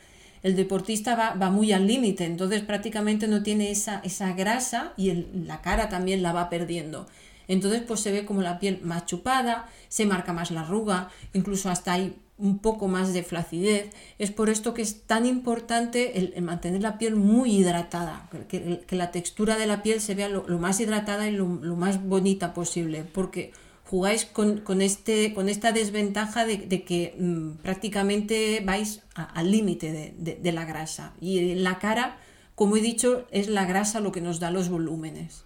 El 0.44 0.54
deportista 0.54 1.34
va, 1.34 1.50
muy 1.50 1.72
al 1.72 1.88
límite, 1.88 2.24
entonces 2.24 2.62
prácticamente 2.62 3.26
no 3.26 3.42
tiene 3.42 3.72
esa, 3.72 4.00
grasa 4.36 4.92
y 4.96 5.12
la 5.32 5.60
cara 5.60 5.88
también 5.88 6.22
la 6.22 6.32
va 6.32 6.50
perdiendo. 6.50 7.08
Entonces 7.48 7.82
pues 7.82 7.98
se 7.98 8.12
ve 8.12 8.24
como 8.24 8.42
la 8.42 8.60
piel 8.60 8.78
más 8.84 9.06
chupada, 9.06 9.66
se 9.88 10.06
marca 10.06 10.32
más 10.32 10.52
la 10.52 10.60
arruga, 10.60 11.08
incluso 11.32 11.68
hasta 11.68 11.94
hay 11.94 12.14
un 12.38 12.58
poco 12.58 12.88
más 12.88 13.12
de 13.12 13.22
flacidez. 13.22 13.90
Es 14.18 14.30
por 14.30 14.48
esto 14.48 14.72
que 14.74 14.82
es 14.82 15.02
tan 15.02 15.26
importante 15.26 16.18
el, 16.18 16.40
mantener 16.42 16.82
la 16.82 16.96
piel 16.98 17.16
muy 17.16 17.50
hidratada, 17.56 18.28
que, 18.48 18.80
la 18.90 19.10
textura 19.10 19.56
de 19.56 19.66
la 19.66 19.82
piel 19.82 20.00
se 20.00 20.14
vea 20.14 20.28
lo, 20.28 20.44
más 20.58 20.80
hidratada 20.80 21.28
y 21.28 21.32
lo, 21.32 21.46
más 21.46 22.02
bonita 22.04 22.54
posible, 22.54 23.04
porque 23.04 23.52
jugáis 23.84 24.24
con, 24.24 24.60
con 24.60 24.82
este, 24.82 25.32
con 25.34 25.48
esta 25.48 25.72
desventaja 25.72 26.44
de, 26.46 26.68
que 26.84 27.14
mm, 27.18 27.62
prácticamente 27.62 28.60
vais 28.64 29.02
a- 29.14 29.24
al 29.24 29.50
límite 29.50 29.92
de, 29.92 30.14
de- 30.18 30.36
de 30.36 30.52
la 30.52 30.64
grasa. 30.64 31.14
Y 31.20 31.38
en 31.52 31.64
la 31.64 31.78
cara, 31.78 32.18
como 32.54 32.76
he 32.76 32.80
dicho, 32.80 33.26
es 33.30 33.48
la 33.48 33.64
grasa 33.64 34.00
lo 34.00 34.12
que 34.12 34.20
nos 34.20 34.40
da 34.40 34.50
los 34.50 34.68
volúmenes. 34.68 35.44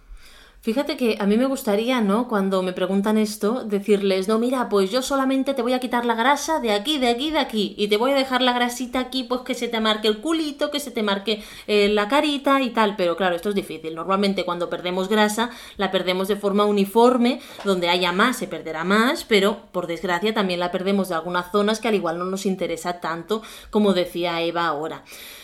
Fíjate 0.63 0.95
que 0.95 1.17
a 1.19 1.25
mí 1.25 1.35
me 1.35 1.45
gustaría, 1.45 1.99
¿no? 1.99 2.29
Cuando 2.29 2.63
me 2.63 2.71
preguntan 2.71 3.17
esto, 3.17 3.65
decirles, 3.65 4.29
no, 4.29 4.39
mira, 4.39 4.69
pues 4.69 4.89
yo 4.91 5.01
solamente 5.01 5.53
te 5.53 5.61
voy 5.61 5.73
a 5.73 5.81
quitar 5.81 6.05
la 6.05 6.15
grasa 6.15 6.61
de 6.61 6.71
aquí, 6.71 6.99
de 6.99 7.09
aquí, 7.09 7.31
de 7.31 7.39
aquí, 7.39 7.75
y 7.77 7.89
te 7.89 7.97
voy 7.97 8.11
a 8.11 8.15
dejar 8.15 8.41
la 8.41 8.53
grasita 8.53 9.01
aquí, 9.01 9.23
pues 9.23 9.41
que 9.41 9.55
se 9.55 9.67
te 9.67 9.81
marque 9.81 10.07
el 10.07 10.21
culito, 10.21 10.71
que 10.71 10.79
se 10.79 10.91
te 10.91 11.03
marque 11.03 11.43
eh, 11.67 11.89
la 11.89 12.07
carita 12.07 12.61
y 12.61 12.69
tal, 12.69 12.95
pero 12.95 13.17
claro, 13.17 13.35
esto 13.35 13.49
es 13.49 13.55
difícil. 13.55 13.93
Normalmente 13.93 14.45
cuando 14.45 14.69
perdemos 14.69 15.09
grasa, 15.09 15.49
la 15.75 15.91
perdemos 15.91 16.29
de 16.29 16.37
forma 16.37 16.63
uniforme, 16.63 17.41
donde 17.65 17.89
haya 17.89 18.13
más 18.13 18.37
se 18.37 18.47
perderá 18.47 18.85
más, 18.85 19.25
pero 19.25 19.63
por 19.73 19.85
desgracia 19.85 20.33
también 20.33 20.61
la 20.61 20.71
perdemos 20.71 21.09
de 21.09 21.15
algunas 21.15 21.51
zonas 21.51 21.81
que 21.81 21.89
al 21.89 21.95
igual 21.95 22.19
no 22.19 22.23
nos 22.23 22.45
interesa 22.45 23.01
tanto, 23.01 23.41
como 23.69 23.91
decía 23.91 24.41
Eva 24.41 24.67
ahora. 24.67 25.03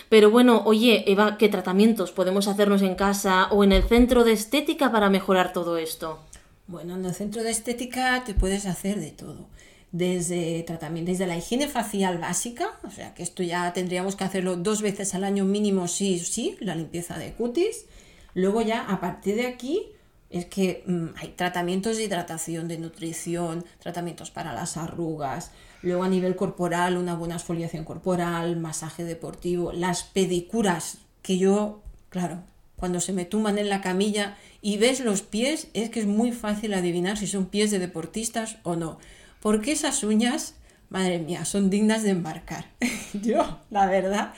Pero 0.09 0.31
bueno, 0.31 0.63
oye, 0.65 1.09
Eva, 1.11 1.37
¿qué 1.37 1.49
tratamientos 1.49 2.11
podemos 2.11 2.47
hacernos 2.47 2.81
en 2.81 2.95
casa 2.95 3.47
o 3.51 3.63
en 3.63 3.71
el 3.71 3.83
centro 3.83 4.23
de 4.23 4.31
estética 4.31 4.91
para 4.91 5.11
mejorar 5.11 5.53
todo 5.53 5.77
esto? 5.77 6.19
Bueno, 6.65 6.95
en 6.95 7.05
el 7.05 7.13
centro 7.13 7.43
de 7.43 7.51
estética 7.51 8.23
te 8.25 8.33
puedes 8.33 8.65
hacer 8.65 8.99
de 8.99 9.11
todo. 9.11 9.47
Desde 9.91 10.63
tratamiento, 10.63 11.11
desde 11.11 11.27
la 11.27 11.37
higiene 11.37 11.67
facial 11.67 12.17
básica, 12.17 12.79
o 12.83 12.91
sea 12.91 13.13
que 13.13 13.23
esto 13.23 13.43
ya 13.43 13.71
tendríamos 13.73 14.15
que 14.15 14.23
hacerlo 14.23 14.55
dos 14.55 14.81
veces 14.81 15.15
al 15.15 15.23
año 15.23 15.45
mínimo, 15.45 15.87
sí, 15.87 16.19
sí, 16.19 16.57
la 16.59 16.75
limpieza 16.75 17.17
de 17.17 17.33
cutis. 17.33 17.85
Luego 18.33 18.61
ya 18.61 18.81
a 18.81 18.99
partir 18.99 19.35
de 19.35 19.47
aquí 19.47 19.87
es 20.29 20.45
que 20.45 20.83
mm, 20.85 21.07
hay 21.17 21.29
tratamientos 21.29 21.97
de 21.97 22.03
hidratación, 22.03 22.67
de 22.67 22.77
nutrición, 22.77 23.65
tratamientos 23.79 24.31
para 24.31 24.53
las 24.53 24.77
arrugas. 24.77 25.51
Luego 25.81 26.03
a 26.03 26.09
nivel 26.09 26.36
corporal, 26.36 26.98
una 26.98 27.15
buena 27.15 27.36
exfoliación 27.36 27.86
corporal, 27.86 28.57
masaje 28.57 29.03
deportivo, 29.03 29.71
las 29.71 30.03
pedicuras, 30.03 31.00
que 31.21 31.38
yo, 31.38 31.81
claro, 32.09 32.43
cuando 32.75 33.00
se 33.00 33.13
me 33.13 33.25
tumban 33.25 33.57
en 33.57 33.69
la 33.69 33.81
camilla 33.81 34.38
y 34.62 34.77
ves 34.77 35.00
los 35.01 35.21
pies, 35.21 35.67
es 35.74 35.89
que 35.89 36.00
es 36.00 36.05
muy 36.05 36.31
fácil 36.31 36.74
adivinar 36.74 37.17
si 37.17 37.27
son 37.27 37.45
pies 37.45 37.71
de 37.71 37.79
deportistas 37.79 38.57
o 38.63 38.75
no. 38.75 39.00
Porque 39.41 39.71
esas 39.71 40.03
uñas, 40.03 40.55
madre 40.89 41.19
mía, 41.19 41.45
son 41.45 41.69
dignas 41.69 42.03
de 42.03 42.12
embarcar. 42.12 42.65
Yo, 43.13 43.59
la 43.69 43.86
verdad, 43.86 44.33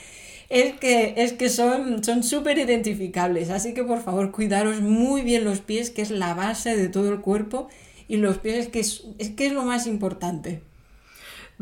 es 0.49 0.73
que, 0.73 1.15
es 1.17 1.33
que 1.33 1.49
son 1.49 2.03
son 2.03 2.23
súper 2.23 2.57
identificables. 2.57 3.49
Así 3.49 3.73
que 3.73 3.83
por 3.83 4.01
favor, 4.01 4.31
cuidaros 4.31 4.81
muy 4.81 5.21
bien 5.21 5.43
los 5.43 5.59
pies, 5.59 5.89
que 5.89 6.01
es 6.01 6.11
la 6.11 6.33
base 6.33 6.75
de 6.75 6.89
todo 6.89 7.11
el 7.11 7.21
cuerpo. 7.21 7.69
Y 8.07 8.17
los 8.17 8.39
pies 8.39 8.57
es 8.57 8.67
que 8.67 8.79
es 8.79 9.29
que 9.29 9.45
es 9.47 9.53
lo 9.53 9.63
más 9.63 9.87
importante. 9.87 10.61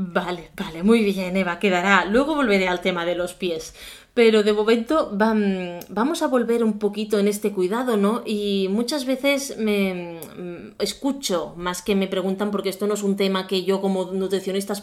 Vale, 0.02 0.52
vale, 0.56 0.82
muy 0.82 1.04
bien, 1.04 1.36
Eva, 1.36 1.60
quedará. 1.60 2.06
Luego 2.06 2.34
volveré 2.34 2.70
al 2.70 2.80
tema 2.80 3.04
de 3.06 3.16
los 3.16 3.34
pies. 3.34 3.76
Pero 4.14 4.44
de 4.44 4.54
momento 4.54 5.12
vam- 5.12 5.80
vamos 5.90 6.22
a 6.22 6.28
volver 6.28 6.64
un 6.64 6.80
poquito 6.80 7.20
en 7.20 7.28
este 7.28 7.52
cuidado, 7.52 7.98
¿no? 7.98 8.24
Y 8.26 8.68
muchas 8.70 9.06
veces 9.06 9.58
me 9.58 10.20
mm, 10.38 10.76
escucho, 10.82 11.54
más 11.58 11.82
que 11.82 11.96
me 11.96 12.08
preguntan, 12.08 12.50
porque 12.50 12.70
esto 12.70 12.88
no 12.88 12.94
es 12.94 13.04
un 13.04 13.18
tema 13.18 13.46
que 13.46 13.64
yo 13.66 13.82
como 13.82 14.06
nutricionista 14.14 14.74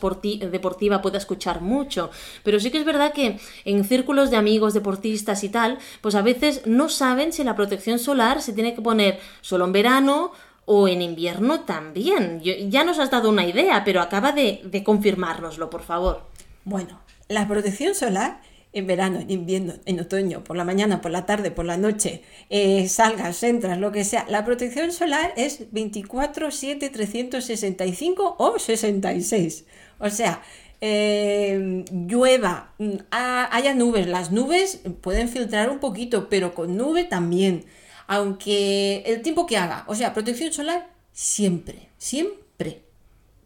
deportiva 0.51 1.01
pueda 1.03 1.19
escuchar 1.19 1.61
mucho. 1.63 2.11
Pero 2.43 2.61
sí 2.61 2.71
que 2.71 2.79
es 2.79 2.85
verdad 2.85 3.13
que 3.15 3.39
en 3.65 3.85
círculos 3.85 4.31
de 4.31 4.37
amigos 4.37 4.75
deportistas 4.75 5.45
y 5.45 5.49
tal, 5.49 5.79
pues 6.03 6.15
a 6.15 6.23
veces 6.23 6.63
no 6.67 6.89
saben 6.89 7.33
si 7.33 7.43
la 7.45 7.57
protección 7.57 7.99
solar 7.99 8.43
se 8.43 8.53
tiene 8.53 8.75
que 8.75 8.83
poner 8.83 9.19
solo 9.41 9.65
en 9.65 9.73
verano 9.73 10.33
o 10.67 10.87
en 10.89 11.01
invierno 11.01 11.61
también. 11.61 12.41
Yo- 12.43 12.53
ya 12.69 12.85
nos 12.85 12.99
has 12.99 13.11
dado 13.11 13.31
una 13.31 13.47
idea, 13.47 13.83
pero 13.85 14.01
acaba 14.03 14.33
de, 14.33 14.83
confirmárnoslo, 14.85 15.71
por 15.71 15.83
favor. 15.83 16.23
Bueno, 16.65 17.01
la 17.29 17.49
protección 17.49 17.95
solar 17.95 18.41
en 18.73 18.87
verano, 18.87 19.21
en 19.21 19.31
invierno, 19.31 19.73
en 19.87 20.01
otoño, 20.01 20.45
por 20.45 20.55
la 20.57 20.65
mañana, 20.65 21.01
por 21.01 21.11
la 21.11 21.25
tarde, 21.25 21.51
por 21.51 21.65
la 21.65 21.79
noche, 21.79 22.23
eh, 22.51 22.89
salgas, 22.89 23.43
entras, 23.43 23.79
lo 23.79 23.91
que 23.91 24.05
sea. 24.05 24.27
La 24.29 24.45
protección 24.45 24.93
solar 24.93 25.33
es 25.37 25.73
24, 25.73 26.51
7, 26.51 26.91
365 26.91 28.37
o 28.39 28.59
66. 28.59 29.65
O 29.99 30.11
sea, 30.11 30.43
eh, 30.83 31.85
llueva, 31.91 32.73
mm, 32.79 32.91
ha- 33.11 33.49
haya 33.57 33.73
nubes. 33.75 34.07
Las 34.09 34.31
nubes 34.31 34.81
pueden 35.01 35.29
filtrar 35.31 35.71
un 35.71 35.79
poquito, 35.79 36.29
pero 36.29 36.55
con 36.55 36.77
nube 36.77 37.05
también. 37.05 37.65
Aunque 38.07 39.03
el 39.07 39.23
tiempo 39.23 39.47
que 39.47 39.57
haga, 39.57 39.85
o 39.89 39.95
sea, 39.95 40.15
protección 40.15 40.53
solar 40.53 40.91
siempre, 41.13 41.89
siempre. 41.99 42.83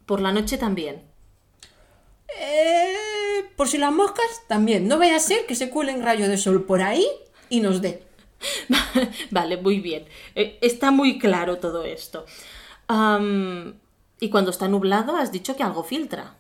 Por 0.07 0.21
la 0.21 0.33
noche 0.33 0.59
también. 0.59 1.03
Eh, 2.39 2.95
por 3.57 3.69
si 3.69 3.79
las 3.79 3.93
moscas, 3.93 4.43
también. 4.49 4.89
No 4.89 4.99
vaya 4.99 5.17
a 5.17 5.21
ser 5.21 5.47
que 5.47 5.55
se 5.55 5.71
cuelen 5.71 6.03
rayos 6.03 6.29
de 6.29 6.39
sol 6.39 6.65
por 6.65 6.83
ahí 6.83 7.07
y 7.49 7.61
nos 7.61 7.81
dé. 7.81 8.03
vale, 9.31 9.57
muy 9.57 9.81
bien. 9.81 10.07
Eh, 10.35 10.59
está 10.61 10.91
muy 10.91 11.19
claro 11.19 11.59
todo 11.59 11.85
esto. 11.85 12.27
Y 14.21 14.31
cuando 14.31 14.51
está 14.51 14.67
nublado, 14.69 15.17
has 15.17 15.33
dicho 15.33 15.57
que 15.57 15.63
algo 15.63 15.85
filtra. 15.85 16.37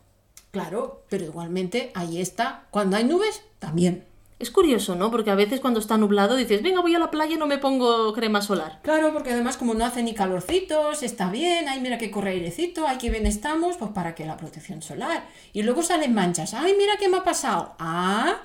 Claro, 0.50 1.04
pero 1.08 1.24
igualmente 1.24 1.92
ahí 1.94 2.20
está. 2.20 2.66
Cuando 2.70 2.96
hay 2.96 3.04
nubes, 3.04 3.42
también. 3.60 4.04
Es 4.40 4.50
curioso, 4.50 4.94
¿no? 4.96 5.10
Porque 5.10 5.30
a 5.30 5.34
veces 5.34 5.60
cuando 5.60 5.80
está 5.80 5.98
nublado 5.98 6.34
dices, 6.34 6.62
venga, 6.62 6.80
voy 6.80 6.94
a 6.94 6.98
la 6.98 7.10
playa 7.10 7.34
y 7.34 7.36
no 7.36 7.46
me 7.46 7.58
pongo 7.58 8.14
crema 8.14 8.40
solar. 8.40 8.80
Claro, 8.82 9.12
porque 9.12 9.32
además 9.32 9.58
como 9.58 9.74
no 9.74 9.84
hace 9.84 10.02
ni 10.02 10.14
calorcitos, 10.14 11.02
está 11.02 11.30
bien, 11.30 11.68
ay 11.68 11.80
mira 11.80 11.98
que 11.98 12.10
corre 12.10 12.30
airecito, 12.30 12.86
ay 12.88 12.96
que 12.96 13.10
bien 13.10 13.26
estamos, 13.26 13.76
pues 13.76 13.90
para 13.92 14.14
que 14.14 14.24
la 14.24 14.38
protección 14.38 14.80
solar. 14.80 15.28
Y 15.52 15.62
luego 15.62 15.82
salen 15.82 16.14
manchas, 16.14 16.54
ay 16.54 16.74
mira 16.78 16.94
qué 16.98 17.10
me 17.10 17.18
ha 17.18 17.22
pasado. 17.22 17.74
Ah, 17.78 18.38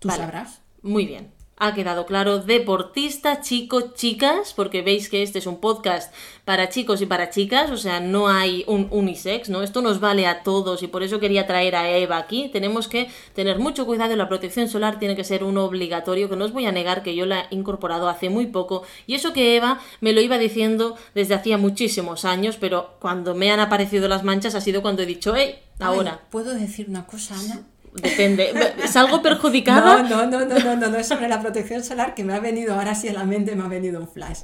tú 0.00 0.08
Vale. 0.08 0.20
sabrás. 0.20 0.62
Muy 0.82 1.06
bien. 1.06 1.33
Ha 1.56 1.74
quedado 1.74 2.04
claro, 2.04 2.40
deportista, 2.40 3.40
chicos, 3.40 3.94
chicas, 3.94 4.52
porque 4.54 4.82
veis 4.82 5.08
que 5.08 5.22
este 5.22 5.38
es 5.38 5.46
un 5.46 5.60
podcast 5.60 6.12
para 6.44 6.68
chicos 6.68 7.00
y 7.00 7.06
para 7.06 7.30
chicas, 7.30 7.70
o 7.70 7.76
sea, 7.76 8.00
no 8.00 8.28
hay 8.28 8.64
un 8.66 8.88
unisex, 8.90 9.48
¿no? 9.48 9.62
Esto 9.62 9.80
nos 9.80 10.00
vale 10.00 10.26
a 10.26 10.42
todos 10.42 10.82
y 10.82 10.88
por 10.88 11.02
eso 11.02 11.20
quería 11.20 11.46
traer 11.46 11.76
a 11.76 11.88
Eva 11.88 12.18
aquí. 12.18 12.50
Tenemos 12.52 12.88
que 12.88 13.08
tener 13.34 13.58
mucho 13.58 13.86
cuidado 13.86 14.16
la 14.16 14.28
protección 14.28 14.68
solar 14.68 14.98
tiene 14.98 15.16
que 15.16 15.24
ser 15.24 15.44
un 15.44 15.56
obligatorio, 15.58 16.28
que 16.28 16.36
no 16.36 16.44
os 16.44 16.52
voy 16.52 16.66
a 16.66 16.72
negar 16.72 17.02
que 17.02 17.14
yo 17.14 17.26
la 17.26 17.42
he 17.42 17.54
incorporado 17.54 18.08
hace 18.08 18.30
muy 18.30 18.46
poco 18.46 18.82
y 19.06 19.14
eso 19.14 19.32
que 19.32 19.56
Eva 19.56 19.80
me 20.00 20.12
lo 20.12 20.20
iba 20.20 20.38
diciendo 20.38 20.96
desde 21.14 21.34
hacía 21.34 21.58
muchísimos 21.58 22.24
años, 22.24 22.56
pero 22.58 22.96
cuando 23.00 23.34
me 23.34 23.50
han 23.50 23.60
aparecido 23.60 24.08
las 24.08 24.24
manchas 24.24 24.54
ha 24.54 24.60
sido 24.60 24.82
cuando 24.82 25.02
he 25.02 25.06
dicho, 25.06 25.34
hey, 25.36 25.56
ahora. 25.80 26.20
Ay, 26.20 26.26
¿Puedo 26.30 26.54
decir 26.54 26.88
una 26.88 27.06
cosa, 27.06 27.38
Ana? 27.38 27.62
Depende. 27.94 28.52
¿Salgo 28.88 29.22
perjudicada? 29.22 30.02
No, 30.02 30.26
no, 30.26 30.26
no, 30.26 30.44
no, 30.46 30.58
no, 30.58 30.76
no, 30.76 30.90
no 30.90 30.96
es 30.96 31.06
sobre 31.06 31.28
la 31.28 31.40
protección 31.40 31.82
solar 31.84 32.14
que 32.14 32.24
me 32.24 32.34
ha 32.34 32.40
venido 32.40 32.74
ahora 32.74 32.94
sí 32.94 33.08
a 33.08 33.12
la 33.12 33.24
mente, 33.24 33.54
me 33.54 33.64
ha 33.64 33.68
venido 33.68 34.00
un 34.00 34.08
flash. 34.08 34.40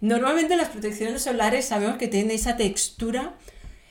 Normalmente 0.00 0.56
las 0.56 0.68
protecciones 0.68 1.22
solares 1.22 1.66
sabemos 1.66 1.96
que 1.96 2.08
tienen 2.08 2.30
esa 2.30 2.56
textura 2.56 3.34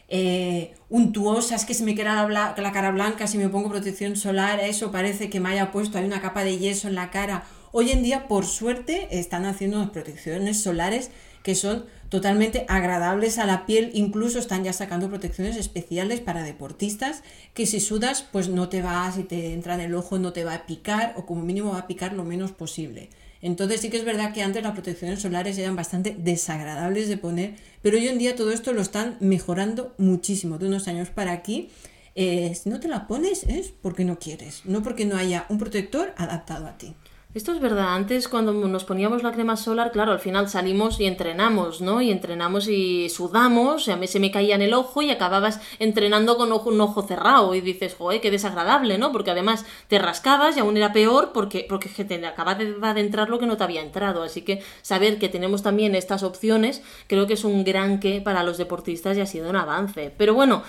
eh, 0.07 0.73
untuosa, 0.89 1.55
es 1.55 1.65
que 1.65 1.73
se 1.73 1.83
me 1.83 1.95
queda 1.95 2.27
la, 2.27 2.55
la 2.57 2.71
cara 2.71 2.91
blanca 2.91 3.27
si 3.27 3.37
me 3.37 3.47
pongo 3.47 3.69
protección 3.69 4.15
solar, 4.15 4.59
eso 4.59 4.91
parece 4.91 5.29
que 5.29 5.39
me 5.39 5.49
haya 5.49 5.71
puesto 5.71 5.97
ahí 5.97 6.05
una 6.05 6.19
capa 6.19 6.43
de 6.43 6.57
yeso 6.57 6.87
en 6.87 6.95
la 6.95 7.11
cara 7.11 7.43
Hoy 7.71 7.91
en 7.91 8.01
día, 8.01 8.27
por 8.27 8.45
suerte, 8.45 9.07
están 9.11 9.45
haciendo 9.45 9.77
unas 9.77 9.91
protecciones 9.91 10.61
solares 10.61 11.11
que 11.43 11.53
son 11.53 11.85
totalmente 12.09 12.65
agradables 12.67 13.37
a 13.37 13.45
la 13.45 13.65
piel, 13.65 13.91
incluso 13.93 14.39
están 14.39 14.63
ya 14.63 14.73
sacando 14.73 15.09
protecciones 15.09 15.55
especiales 15.57 16.19
para 16.19 16.43
deportistas 16.43 17.23
que 17.53 17.65
si 17.65 17.79
sudas 17.79 18.25
pues 18.31 18.49
no 18.49 18.67
te 18.67 18.81
va, 18.81 19.11
si 19.11 19.23
te 19.23 19.53
entra 19.53 19.75
en 19.75 19.81
el 19.81 19.95
ojo 19.95 20.19
no 20.19 20.33
te 20.33 20.43
va 20.43 20.55
a 20.55 20.65
picar 20.65 21.13
o 21.17 21.25
como 21.25 21.43
mínimo 21.43 21.71
va 21.71 21.79
a 21.79 21.87
picar 21.87 22.13
lo 22.13 22.23
menos 22.23 22.51
posible. 22.51 23.09
Entonces 23.41 23.79
sí 23.81 23.89
que 23.89 23.97
es 23.97 24.05
verdad 24.05 24.33
que 24.33 24.43
antes 24.43 24.63
las 24.63 24.73
protecciones 24.73 25.21
solares 25.21 25.57
eran 25.57 25.75
bastante 25.75 26.15
desagradables 26.17 27.07
de 27.07 27.17
poner, 27.17 27.55
pero 27.81 27.97
hoy 27.97 28.07
en 28.07 28.17
día 28.17 28.35
todo 28.35 28.51
esto 28.51 28.73
lo 28.73 28.81
están 28.81 29.17
mejorando 29.21 29.93
muchísimo. 29.97 30.57
De 30.57 30.67
unos 30.67 30.87
años 30.87 31.09
para 31.09 31.31
aquí, 31.31 31.69
eh, 32.15 32.53
si 32.55 32.69
no 32.69 32.79
te 32.79 32.89
la 32.89 33.07
pones 33.07 33.43
es 33.43 33.69
porque 33.69 34.03
no 34.03 34.19
quieres, 34.19 34.63
no 34.65 34.83
porque 34.83 35.05
no 35.05 35.15
haya 35.15 35.45
un 35.47 35.57
protector 35.57 36.13
adaptado 36.17 36.67
a 36.67 36.77
ti. 36.77 36.95
Esto 37.35 37.51
es 37.51 37.59
verdad. 37.59 37.93
Antes, 37.93 38.27
cuando 38.27 38.51
nos 38.53 38.85
poníamos 38.85 39.21
la 39.21 39.31
crema 39.31 39.55
solar, 39.55 39.91
claro, 39.91 40.11
al 40.11 40.19
final 40.19 40.49
salimos 40.49 40.99
y 40.99 41.05
entrenamos, 41.05 41.79
¿no? 41.79 42.01
Y 42.01 42.09
entrenamos 42.09 42.67
y 42.67 43.07
sudamos, 43.09 43.87
y 43.87 43.91
a 43.91 43.97
mí 43.97 44.07
se 44.07 44.19
me 44.19 44.31
caía 44.31 44.55
en 44.55 44.63
el 44.63 44.73
ojo 44.73 45.03
y 45.03 45.11
acababas 45.11 45.61
entrenando 45.77 46.37
con 46.37 46.51
un 46.51 46.81
ojo 46.81 47.03
cerrado. 47.03 47.53
Y 47.53 47.61
dices, 47.61 47.93
joder, 47.95 48.19
qué 48.19 48.31
desagradable, 48.31 48.97
¿no? 48.97 49.11
Porque 49.11 49.29
además 49.29 49.63
te 49.87 49.99
rascabas 49.99 50.57
y 50.57 50.61
aún 50.61 50.75
era 50.75 50.91
peor 50.91 51.29
porque, 51.31 51.67
porque 51.69 51.89
te 52.03 52.25
acaba 52.25 52.55
de, 52.55 52.73
de 52.73 52.99
entrar 52.99 53.29
lo 53.29 53.37
que 53.37 53.45
no 53.45 53.57
te 53.57 53.63
había 53.63 53.83
entrado. 53.83 54.23
Así 54.23 54.41
que 54.41 54.63
saber 54.81 55.19
que 55.19 55.29
tenemos 55.29 55.61
también 55.61 55.93
estas 55.93 56.23
opciones, 56.23 56.81
creo 57.05 57.27
que 57.27 57.33
es 57.35 57.43
un 57.43 57.63
gran 57.63 57.99
que 57.99 58.21
para 58.21 58.43
los 58.43 58.57
deportistas 58.57 59.15
y 59.17 59.21
ha 59.21 59.27
sido 59.27 59.51
un 59.51 59.55
avance. 59.55 60.11
Pero 60.17 60.33
bueno. 60.33 60.63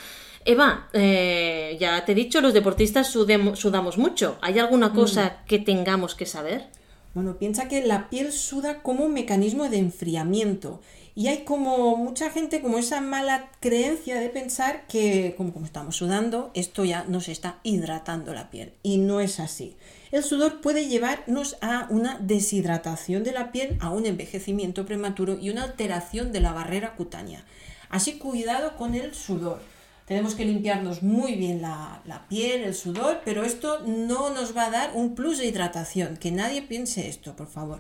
Eva, 0.45 0.89
eh, 0.93 1.77
ya 1.79 2.05
te 2.05 2.13
he 2.13 2.15
dicho, 2.15 2.41
los 2.41 2.55
deportistas 2.55 3.09
sudamos 3.09 3.99
mucho. 3.99 4.39
¿Hay 4.41 4.59
alguna 4.59 4.89
mm. 4.89 4.95
cosa 4.95 5.43
que 5.47 5.59
tengamos 5.59 6.15
que 6.15 6.27
saber? 6.27 6.69
Bueno, 7.13 7.37
piensa 7.39 7.69
que 7.69 7.85
la 7.85 8.09
piel 8.09 8.33
suda 8.33 8.83
como 8.83 9.05
un 9.05 9.13
mecanismo 9.13 9.69
de 9.69 9.79
enfriamiento. 9.79 10.81
Y 11.15 11.27
hay 11.27 11.45
como 11.45 11.97
mucha 11.97 12.31
gente, 12.31 12.63
como 12.63 12.79
esa 12.79 13.01
mala 13.01 13.51
creencia 13.61 14.21
de 14.21 14.29
pensar 14.29 14.87
que 14.87 15.35
como, 15.37 15.53
como 15.53 15.67
estamos 15.67 15.97
sudando, 15.97 16.51
esto 16.55 16.85
ya 16.85 17.05
nos 17.05 17.29
está 17.29 17.59
hidratando 17.65 18.33
la 18.33 18.49
piel. 18.49 18.73
Y 18.83 18.99
no 18.99 19.21
es 19.21 19.41
así. 19.41 19.77
El 20.13 20.23
sudor 20.23 20.61
puede 20.61 20.89
llevarnos 20.89 21.57
a 21.61 21.87
una 21.91 22.17
deshidratación 22.21 23.25
de 23.25 23.33
la 23.33 23.53
piel, 23.53 23.77
a 23.81 23.91
un 23.91 24.07
envejecimiento 24.07 24.87
prematuro 24.87 25.37
y 25.39 25.51
una 25.51 25.65
alteración 25.65 26.33
de 26.33 26.41
la 26.41 26.53
barrera 26.53 26.95
cutánea. 26.95 27.45
Así 27.91 28.19
cuidado 28.19 28.77
con 28.77 28.95
el 28.95 29.15
sudor. 29.15 29.61
Tenemos 30.11 30.35
que 30.35 30.45
limpiarnos 30.45 31.05
muy 31.05 31.37
bien 31.37 31.63
la, 31.63 32.27
piel, 32.29 32.65
el 32.65 32.75
sudor, 32.75 33.21
pero 33.25 33.45
esto 33.45 33.79
no 33.87 34.31
nos 34.31 34.57
va 34.57 34.67
a 34.67 34.71
dar 34.73 34.91
un 34.95 35.15
plus 35.15 35.39
de 35.39 35.47
hidratación. 35.47 36.17
Que 36.17 36.33
nadie 36.33 36.63
piense 36.63 37.09
esto, 37.09 37.37
por 37.37 37.47
favor. 37.47 37.79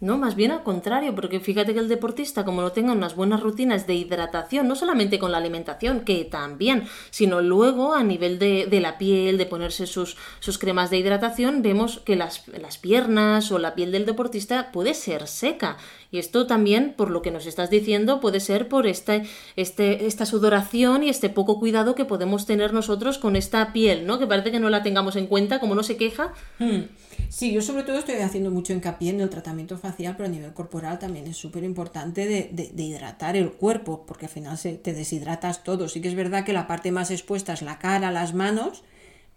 No, 0.00 0.16
más 0.16 0.34
bien 0.34 0.50
al 0.50 0.62
contrario, 0.62 1.14
porque 1.14 1.40
fíjate 1.40 1.74
que 1.74 1.78
el 1.78 1.88
deportista, 1.88 2.42
como 2.42 2.62
no 2.62 2.72
tenga 2.72 2.92
unas 2.92 3.14
buenas 3.14 3.42
rutinas 3.42 3.86
de 3.86 3.94
hidratación, 3.94 4.66
no 4.66 4.74
solamente 4.74 5.18
con 5.18 5.30
la 5.30 5.36
alimentación, 5.36 6.00
que 6.00 6.24
también, 6.24 6.84
sino 7.10 7.42
luego 7.42 7.94
a 7.94 8.02
nivel 8.02 8.38
de, 8.38 8.80
la 8.80 8.96
piel, 8.96 9.36
de 9.36 9.44
ponerse 9.44 9.86
sus, 9.86 10.16
sus, 10.38 10.56
cremas 10.56 10.88
de 10.88 10.96
hidratación, 10.96 11.60
vemos 11.60 12.00
que 12.00 12.16
las, 12.16 12.48
las 12.48 12.78
piernas 12.78 13.52
o 13.52 13.58
la 13.58 13.74
piel 13.74 13.92
del 13.92 14.06
deportista 14.06 14.72
puede 14.72 14.94
ser 14.94 15.26
seca. 15.26 15.76
Y 16.10 16.18
esto 16.18 16.46
también, 16.46 16.94
por 16.96 17.10
lo 17.10 17.20
que 17.20 17.30
nos 17.30 17.44
estás 17.44 17.68
diciendo, 17.68 18.20
puede 18.20 18.40
ser 18.40 18.68
por 18.68 18.86
este, 18.86 19.28
este, 19.56 20.06
esta 20.06 20.24
sudoración 20.24 21.02
y 21.02 21.10
este 21.10 21.28
poco 21.28 21.60
cuidado 21.60 21.94
que 21.94 22.06
podemos 22.06 22.46
tener 22.46 22.72
nosotros 22.72 23.18
con 23.18 23.36
esta 23.36 23.74
piel, 23.74 24.06
¿no? 24.06 24.18
Que 24.18 24.26
parece 24.26 24.50
que 24.50 24.60
no 24.60 24.70
la 24.70 24.82
tengamos 24.82 25.16
en 25.16 25.26
cuenta, 25.26 25.60
como 25.60 25.74
no 25.74 25.82
se 25.82 25.98
queja. 25.98 26.32
Hmm. 26.58 26.84
Sí, 27.28 27.52
yo 27.52 27.62
sobre 27.62 27.82
todo 27.82 27.98
estoy 27.98 28.16
haciendo 28.16 28.50
mucho 28.50 28.72
hincapié 28.72 29.10
en 29.10 29.20
el 29.20 29.30
tratamiento 29.30 29.78
facial, 29.78 30.14
pero 30.16 30.28
a 30.28 30.32
nivel 30.32 30.52
corporal 30.52 30.98
también 30.98 31.26
es 31.26 31.36
súper 31.36 31.64
importante 31.64 32.26
de, 32.26 32.82
hidratar 32.82 33.36
el 33.36 33.52
cuerpo, 33.52 34.04
porque 34.06 34.26
al 34.26 34.32
final 34.32 34.58
se, 34.58 34.72
te 34.72 34.92
deshidratas 34.92 35.62
todo. 35.64 35.88
Sí 35.88 36.00
que 36.00 36.08
es 36.08 36.14
verdad 36.14 36.44
que 36.44 36.52
la 36.52 36.66
parte 36.66 36.92
más 36.92 37.10
expuesta 37.10 37.52
es 37.52 37.62
la 37.62 37.78
cara, 37.78 38.10
las 38.10 38.34
manos, 38.34 38.82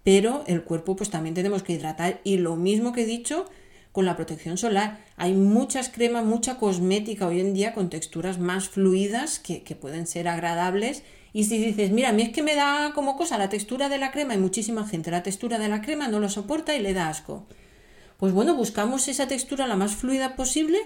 pero 0.03 0.43
el 0.47 0.63
cuerpo 0.63 0.95
pues 0.95 1.09
también 1.09 1.35
tenemos 1.35 1.63
que 1.63 1.73
hidratar. 1.73 2.21
Y 2.23 2.37
lo 2.37 2.55
mismo 2.55 2.93
que 2.93 3.03
he 3.03 3.05
dicho 3.05 3.45
con 3.91 4.05
la 4.05 4.15
protección 4.15 4.57
solar. 4.57 5.05
Hay 5.17 5.33
muchas 5.33 5.87
cremas, 5.87 6.25
mucha 6.25 6.57
cosmética 6.57 7.27
hoy 7.27 7.39
en 7.39 7.53
día 7.53 7.73
con 7.73 7.89
texturas 7.89 8.39
más 8.39 8.67
fluidas 8.67 9.39
que, 9.39 9.61
que 9.61 9.75
pueden 9.75 10.07
ser 10.07 10.27
agradables 10.27 11.03
y 11.33 11.45
si 11.45 11.57
dices, 11.57 11.91
mira, 11.91 12.09
a 12.09 12.13
mí 12.13 12.21
es 12.21 12.29
que 12.29 12.43
me 12.43 12.55
da 12.55 12.91
como 12.93 13.17
cosa 13.17 13.39
la 13.39 13.49
textura 13.49 13.89
de 13.89 13.97
la 13.97 14.11
crema 14.11 14.35
y 14.35 14.37
muchísima 14.37 14.87
gente 14.87 15.09
la 15.09 15.23
textura 15.23 15.57
de 15.57 15.67
la 15.67 15.81
crema 15.81 16.07
no 16.07 16.19
lo 16.19 16.29
soporta 16.29 16.75
y 16.75 16.81
le 16.81 16.93
da 16.93 17.09
asco. 17.09 17.45
Pues 18.23 18.31
bueno, 18.31 18.55
buscamos 18.55 19.09
esa 19.09 19.27
textura 19.27 19.67
la 19.67 19.75
más 19.75 19.97
fluida 19.97 20.37
posible 20.37 20.79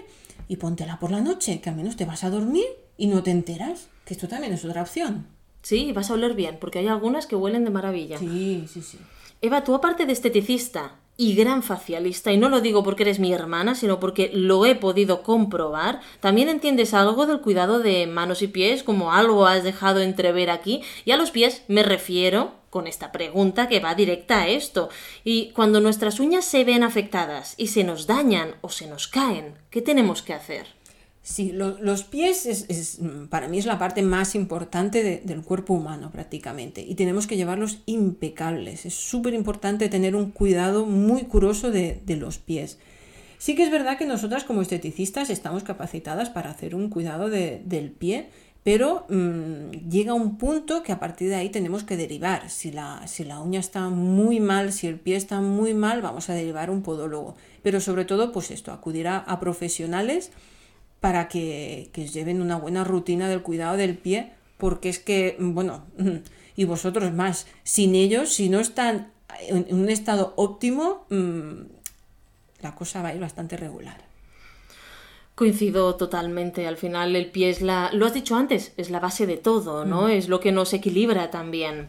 y 0.48 0.56
póntela 0.56 0.98
por 0.98 1.12
la 1.12 1.20
noche, 1.20 1.60
que 1.60 1.70
al 1.70 1.76
menos 1.76 1.94
te 1.94 2.04
vas 2.04 2.24
a 2.24 2.30
dormir 2.30 2.64
y 2.96 3.06
no 3.06 3.22
te 3.22 3.30
enteras, 3.30 3.86
que 4.04 4.14
esto 4.14 4.26
también 4.26 4.52
es 4.52 4.64
otra 4.64 4.82
opción. 4.82 5.28
Sí, 5.62 5.92
vas 5.92 6.10
a 6.10 6.14
oler 6.14 6.34
bien, 6.34 6.56
porque 6.60 6.80
hay 6.80 6.88
algunas 6.88 7.28
que 7.28 7.36
huelen 7.36 7.62
de 7.62 7.70
maravilla. 7.70 8.18
Sí, 8.18 8.66
sí, 8.66 8.82
sí. 8.82 8.98
Eva, 9.40 9.62
tú 9.62 9.76
aparte 9.76 10.04
de 10.04 10.14
esteticista 10.14 10.96
y 11.20 11.34
gran 11.34 11.64
facialista, 11.64 12.32
y 12.32 12.36
no 12.36 12.48
lo 12.48 12.60
digo 12.60 12.84
porque 12.84 13.02
eres 13.02 13.18
mi 13.18 13.32
hermana, 13.32 13.74
sino 13.74 13.98
porque 13.98 14.30
lo 14.32 14.64
he 14.64 14.76
podido 14.76 15.24
comprobar, 15.24 16.00
también 16.20 16.48
entiendes 16.48 16.94
algo 16.94 17.26
del 17.26 17.40
cuidado 17.40 17.80
de 17.80 18.06
manos 18.06 18.40
y 18.40 18.46
pies, 18.46 18.84
como 18.84 19.12
algo 19.12 19.44
has 19.44 19.64
dejado 19.64 20.00
entrever 20.00 20.48
aquí, 20.48 20.80
y 21.04 21.10
a 21.10 21.16
los 21.16 21.32
pies 21.32 21.64
me 21.66 21.82
refiero 21.82 22.52
con 22.70 22.86
esta 22.86 23.10
pregunta 23.10 23.68
que 23.68 23.80
va 23.80 23.96
directa 23.96 24.42
a 24.42 24.48
esto. 24.48 24.90
Y 25.24 25.50
cuando 25.50 25.80
nuestras 25.80 26.20
uñas 26.20 26.44
se 26.44 26.62
ven 26.62 26.84
afectadas 26.84 27.54
y 27.56 27.68
se 27.68 27.82
nos 27.82 28.06
dañan 28.06 28.54
o 28.60 28.68
se 28.68 28.86
nos 28.86 29.08
caen, 29.08 29.58
¿qué 29.70 29.82
tenemos 29.82 30.22
que 30.22 30.34
hacer? 30.34 30.77
Sí, 31.28 31.52
los 31.52 32.04
pies 32.04 32.46
es, 32.46 33.00
para 33.28 33.48
mí 33.48 33.58
es 33.58 33.66
la 33.66 33.78
parte 33.78 34.00
más 34.00 34.34
importante 34.34 35.20
del 35.22 35.42
cuerpo 35.42 35.74
humano 35.74 36.10
prácticamente 36.10 36.80
y 36.80 36.94
tenemos 36.94 37.26
que 37.26 37.36
llevarlos 37.36 37.82
impecables. 37.84 38.86
Es 38.86 38.94
súper 38.94 39.34
importante 39.34 39.90
tener 39.90 40.16
un 40.16 40.30
cuidado 40.30 40.86
muy 40.86 41.24
curoso 41.24 41.70
de, 41.70 42.00
de 42.06 42.16
los 42.16 42.38
pies. 42.38 42.78
Sí 43.36 43.54
que 43.54 43.62
es 43.62 43.70
verdad 43.70 43.98
que 43.98 44.06
nosotras 44.06 44.44
como 44.44 44.62
esteticistas 44.62 45.28
estamos 45.28 45.64
capacitadas 45.64 46.30
para 46.30 46.48
hacer 46.48 46.74
un 46.74 46.88
cuidado 46.88 47.28
del 47.28 47.90
pie 47.90 48.30
pero 48.68 49.06
mm, 49.08 49.88
llega 49.88 50.12
un 50.12 50.36
punto 50.36 50.82
que 50.82 50.92
a 50.92 50.98
partir 50.98 51.30
de 51.30 51.36
ahí 51.36 51.48
tenemos 51.48 51.84
que 51.84 51.96
derivar. 51.96 52.50
Si 52.50 52.70
la, 52.70 53.06
si 53.06 53.24
la 53.24 53.40
uña 53.40 53.60
está 53.60 53.88
muy 53.88 54.40
mal, 54.40 54.72
si 54.72 54.86
el 54.86 54.98
pie 54.98 55.16
está 55.16 55.40
muy 55.40 55.72
mal, 55.72 56.02
vamos 56.02 56.28
a 56.28 56.34
derivar 56.34 56.68
un 56.68 56.82
podólogo. 56.82 57.34
Pero 57.62 57.80
sobre 57.80 58.04
todo, 58.04 58.30
pues 58.30 58.50
esto, 58.50 58.70
acudir 58.72 59.08
a, 59.08 59.40
profesionales 59.40 60.32
para 61.00 61.28
que, 61.28 61.90
que 61.92 62.08
lleven 62.08 62.42
una 62.42 62.56
buena 62.56 62.84
rutina 62.84 63.28
del 63.28 63.42
cuidado 63.42 63.76
del 63.76 63.96
pie, 63.96 64.32
porque 64.56 64.88
es 64.88 64.98
que, 64.98 65.36
bueno, 65.38 65.84
y 66.56 66.64
vosotros 66.64 67.12
más, 67.12 67.46
sin 67.62 67.94
ellos, 67.94 68.32
si 68.32 68.48
no 68.48 68.60
están 68.60 69.12
en 69.40 69.66
un 69.74 69.88
estado 69.88 70.32
óptimo, 70.36 71.06
mm, 71.10 71.52
la 72.60 72.74
cosa 72.74 73.02
va 73.02 73.10
a 73.10 73.14
ir 73.14 73.20
bastante 73.20 73.56
regular. 73.56 74.08
Coincido 75.34 75.94
totalmente. 75.94 76.66
Al 76.66 76.76
final 76.76 77.14
el 77.14 77.30
pie 77.30 77.50
es 77.50 77.62
la, 77.62 77.90
lo 77.92 78.06
has 78.06 78.14
dicho 78.14 78.34
antes, 78.34 78.72
es 78.76 78.90
la 78.90 78.98
base 78.98 79.26
de 79.26 79.36
todo, 79.36 79.84
¿no? 79.84 80.08
Mm. 80.08 80.10
Es 80.10 80.28
lo 80.28 80.40
que 80.40 80.50
nos 80.50 80.72
equilibra 80.72 81.30
también. 81.30 81.88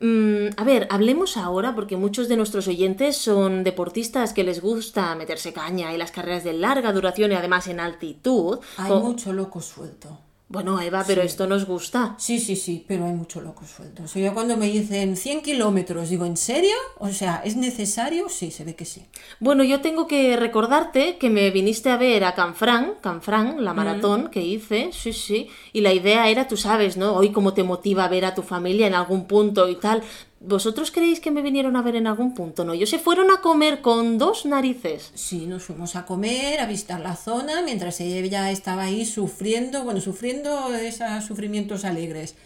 Mm, 0.00 0.50
a 0.56 0.64
ver, 0.64 0.86
hablemos 0.90 1.36
ahora 1.36 1.74
porque 1.74 1.96
muchos 1.96 2.28
de 2.28 2.36
nuestros 2.36 2.68
oyentes 2.68 3.16
son 3.16 3.64
deportistas 3.64 4.32
que 4.32 4.44
les 4.44 4.60
gusta 4.60 5.14
meterse 5.14 5.52
caña 5.52 5.92
y 5.92 5.98
las 5.98 6.12
carreras 6.12 6.44
de 6.44 6.52
larga 6.52 6.92
duración 6.92 7.32
y 7.32 7.34
además 7.34 7.66
en 7.66 7.80
altitud. 7.80 8.60
Hay 8.76 8.92
mucho 8.92 9.32
loco 9.32 9.60
suelto. 9.60 10.27
Bueno, 10.50 10.80
Eva, 10.80 11.04
pero 11.06 11.20
esto 11.20 11.46
nos 11.46 11.66
gusta. 11.66 12.14
Sí, 12.16 12.40
sí, 12.40 12.56
sí, 12.56 12.82
pero 12.88 13.04
hay 13.04 13.12
mucho 13.12 13.42
loco 13.42 13.66
suelto. 13.66 14.04
O 14.04 14.08
sea, 14.08 14.24
yo 14.24 14.32
cuando 14.32 14.56
me 14.56 14.64
dicen 14.66 15.14
100 15.14 15.42
kilómetros, 15.42 16.08
digo, 16.08 16.24
¿en 16.24 16.38
serio? 16.38 16.74
O 16.98 17.10
sea, 17.10 17.42
¿es 17.44 17.54
necesario? 17.56 18.30
Sí, 18.30 18.50
se 18.50 18.64
ve 18.64 18.74
que 18.74 18.86
sí. 18.86 19.04
Bueno, 19.40 19.62
yo 19.62 19.82
tengo 19.82 20.06
que 20.06 20.38
recordarte 20.38 21.18
que 21.18 21.28
me 21.28 21.50
viniste 21.50 21.90
a 21.90 21.98
ver 21.98 22.24
a 22.24 22.34
Canfrán, 22.34 22.94
Canfrán, 23.02 23.62
la 23.62 23.74
maratón 23.74 24.28
que 24.30 24.40
hice, 24.40 24.88
sí, 24.90 25.12
sí, 25.12 25.50
y 25.74 25.82
la 25.82 25.92
idea 25.92 26.30
era, 26.30 26.48
tú 26.48 26.56
sabes, 26.56 26.96
¿no? 26.96 27.12
Hoy 27.14 27.30
cómo 27.30 27.52
te 27.52 27.62
motiva 27.62 28.04
a 28.04 28.08
ver 28.08 28.24
a 28.24 28.34
tu 28.34 28.42
familia 28.42 28.86
en 28.86 28.94
algún 28.94 29.26
punto 29.26 29.68
y 29.68 29.76
tal. 29.76 30.02
¿Vosotros 30.40 30.92
creéis 30.92 31.18
que 31.18 31.32
me 31.32 31.42
vinieron 31.42 31.74
a 31.74 31.82
ver 31.82 31.96
en 31.96 32.06
algún 32.06 32.32
punto? 32.32 32.64
No, 32.64 32.72
ellos 32.72 32.90
se 32.90 33.00
fueron 33.00 33.30
a 33.32 33.40
comer 33.40 33.80
con 33.80 34.18
dos 34.18 34.46
narices. 34.46 35.10
Sí, 35.14 35.46
nos 35.46 35.64
fuimos 35.64 35.96
a 35.96 36.06
comer, 36.06 36.60
a 36.60 36.66
visitar 36.66 37.00
la 37.00 37.16
zona, 37.16 37.62
mientras 37.62 38.00
ella 38.00 38.50
estaba 38.50 38.84
ahí 38.84 39.04
sufriendo, 39.04 39.82
bueno, 39.82 40.00
sufriendo 40.00 40.72
esos 40.74 41.24
sufrimientos 41.24 41.84
alegres. 41.84 42.36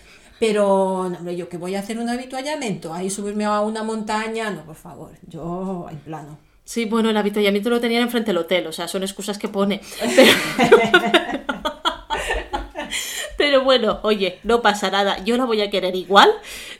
Pero, 0.40 0.66
hombre, 1.02 1.36
yo 1.36 1.48
que 1.48 1.58
voy 1.58 1.74
a 1.74 1.80
hacer 1.80 1.98
un 1.98 2.08
habituallamiento, 2.08 2.94
ahí 2.94 3.10
subirme 3.10 3.44
a 3.44 3.60
una 3.60 3.82
montaña, 3.82 4.50
no, 4.50 4.64
por 4.64 4.76
favor, 4.76 5.12
yo 5.28 5.86
en 5.90 5.98
plano. 5.98 6.38
Sí, 6.64 6.86
bueno, 6.86 7.10
el 7.10 7.16
habituallamiento 7.16 7.70
lo 7.70 7.80
tenían 7.80 8.02
enfrente 8.02 8.30
del 8.30 8.38
hotel, 8.38 8.66
o 8.66 8.72
sea, 8.72 8.88
son 8.88 9.02
excusas 9.02 9.36
que 9.36 9.48
pone. 9.48 9.80
Pero... 10.16 11.21
Pero 13.52 13.64
bueno, 13.64 14.00
oye, 14.02 14.38
no 14.44 14.62
pasa 14.62 14.90
nada, 14.90 15.22
yo 15.26 15.36
la 15.36 15.44
voy 15.44 15.60
a 15.60 15.68
querer 15.68 15.94
igual. 15.94 16.30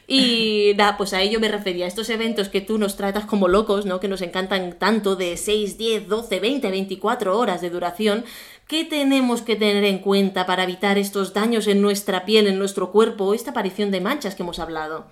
Y 0.09 0.73
nada, 0.79 0.97
pues 0.97 1.13
a 1.13 1.21
ello 1.21 1.39
me 1.39 1.49
refería, 1.49 1.87
estos 1.87 2.09
eventos 2.09 2.49
que 2.49 2.63
tú 2.63 2.79
nos 2.79 2.97
tratas 2.97 3.27
como 3.27 3.47
locos, 3.47 3.85
¿no? 3.85 4.01
Que 4.01 4.09
nos 4.09 4.23
encantan 4.23 4.79
tanto 4.79 5.15
de 5.15 5.37
6, 5.37 5.77
10, 5.77 6.09
12, 6.09 6.41
20, 6.41 6.71
24 6.71 7.39
horas 7.39 7.61
de 7.61 7.69
duración. 7.69 8.25
¿Qué 8.67 8.87
tenemos 8.87 9.43
que 9.43 9.55
tener 9.55 9.85
en 9.85 9.99
cuenta 9.99 10.47
para 10.47 10.65
evitar 10.65 10.97
estos 10.97 11.35
daños 11.35 11.67
en 11.67 11.83
nuestra 11.83 12.25
piel, 12.25 12.47
en 12.47 12.59
nuestro 12.59 12.91
cuerpo 12.91 13.35
esta 13.35 13.51
aparición 13.51 13.91
de 13.91 14.01
manchas 14.01 14.35
que 14.35 14.43
hemos 14.43 14.59
hablado? 14.59 15.05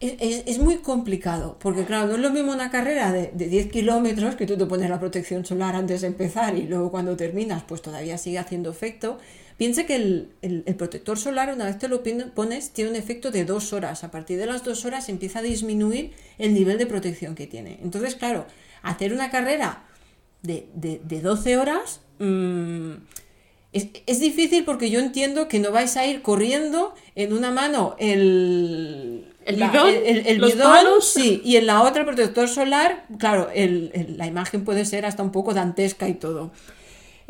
Es, 0.00 0.58
muy 0.58 0.78
complicado, 0.78 1.56
porque 1.60 1.84
claro, 1.84 2.08
no 2.08 2.14
es 2.14 2.20
lo 2.20 2.30
mismo 2.30 2.52
una 2.52 2.70
carrera 2.70 3.12
de, 3.12 3.30
de 3.34 3.48
10 3.48 3.70
kilómetros 3.70 4.34
que 4.34 4.46
tú 4.46 4.56
te 4.56 4.66
pones 4.66 4.88
la 4.90 4.98
protección 4.98 5.44
solar 5.44 5.76
antes 5.76 6.00
de 6.00 6.06
empezar 6.06 6.56
y 6.56 6.62
luego 6.62 6.90
cuando 6.90 7.16
terminas 7.16 7.62
pues 7.62 7.80
todavía 7.80 8.18
sigue 8.18 8.38
haciendo 8.38 8.70
efecto. 8.70 9.18
Piensa 9.60 9.84
que 9.84 9.96
el, 9.96 10.30
el, 10.40 10.74
protector 10.74 11.18
solar 11.18 11.52
una 11.52 11.66
vez 11.66 11.78
te 11.78 11.86
lo 11.86 12.02
pones 12.34 12.70
tiene 12.70 12.88
un 12.92 12.96
efecto 12.96 13.30
de 13.30 13.44
dos 13.44 13.74
horas. 13.74 14.04
A 14.04 14.10
partir 14.10 14.38
de 14.38 14.46
las 14.46 14.64
dos 14.64 14.86
horas 14.86 15.10
empieza 15.10 15.40
a 15.40 15.42
disminuir 15.42 16.12
el 16.38 16.54
nivel 16.54 16.78
de 16.78 16.86
protección 16.86 17.34
que 17.34 17.46
tiene. 17.46 17.78
Entonces, 17.82 18.14
claro, 18.14 18.46
hacer 18.80 19.12
una 19.12 19.30
carrera 19.30 19.84
de, 20.40 20.66
de, 20.72 21.02
de 21.04 21.20
12 21.20 21.58
horas... 21.58 22.00
Mmm, 22.20 22.92
es, 23.74 24.18
difícil 24.18 24.64
porque 24.64 24.88
yo 24.88 24.98
entiendo 24.98 25.46
que 25.46 25.58
no 25.58 25.72
vais 25.72 25.94
a 25.98 26.06
ir 26.06 26.22
corriendo 26.22 26.94
en 27.14 27.34
una 27.34 27.50
mano 27.50 27.96
el, 27.98 29.28
¿El 29.44 29.56
bidón? 29.56 29.88
el, 30.06 30.40
bidón, 30.40 30.86
sí, 31.02 31.42
y 31.44 31.56
en 31.56 31.66
la 31.66 31.82
otra 31.82 32.06
protector 32.06 32.48
solar, 32.48 33.04
claro, 33.18 33.50
la 33.54 34.26
imagen 34.26 34.64
puede 34.64 34.86
ser 34.86 35.04
hasta 35.04 35.22
un 35.22 35.32
poco 35.32 35.52
dantesca 35.52 36.08
y 36.08 36.14
todo. 36.14 36.50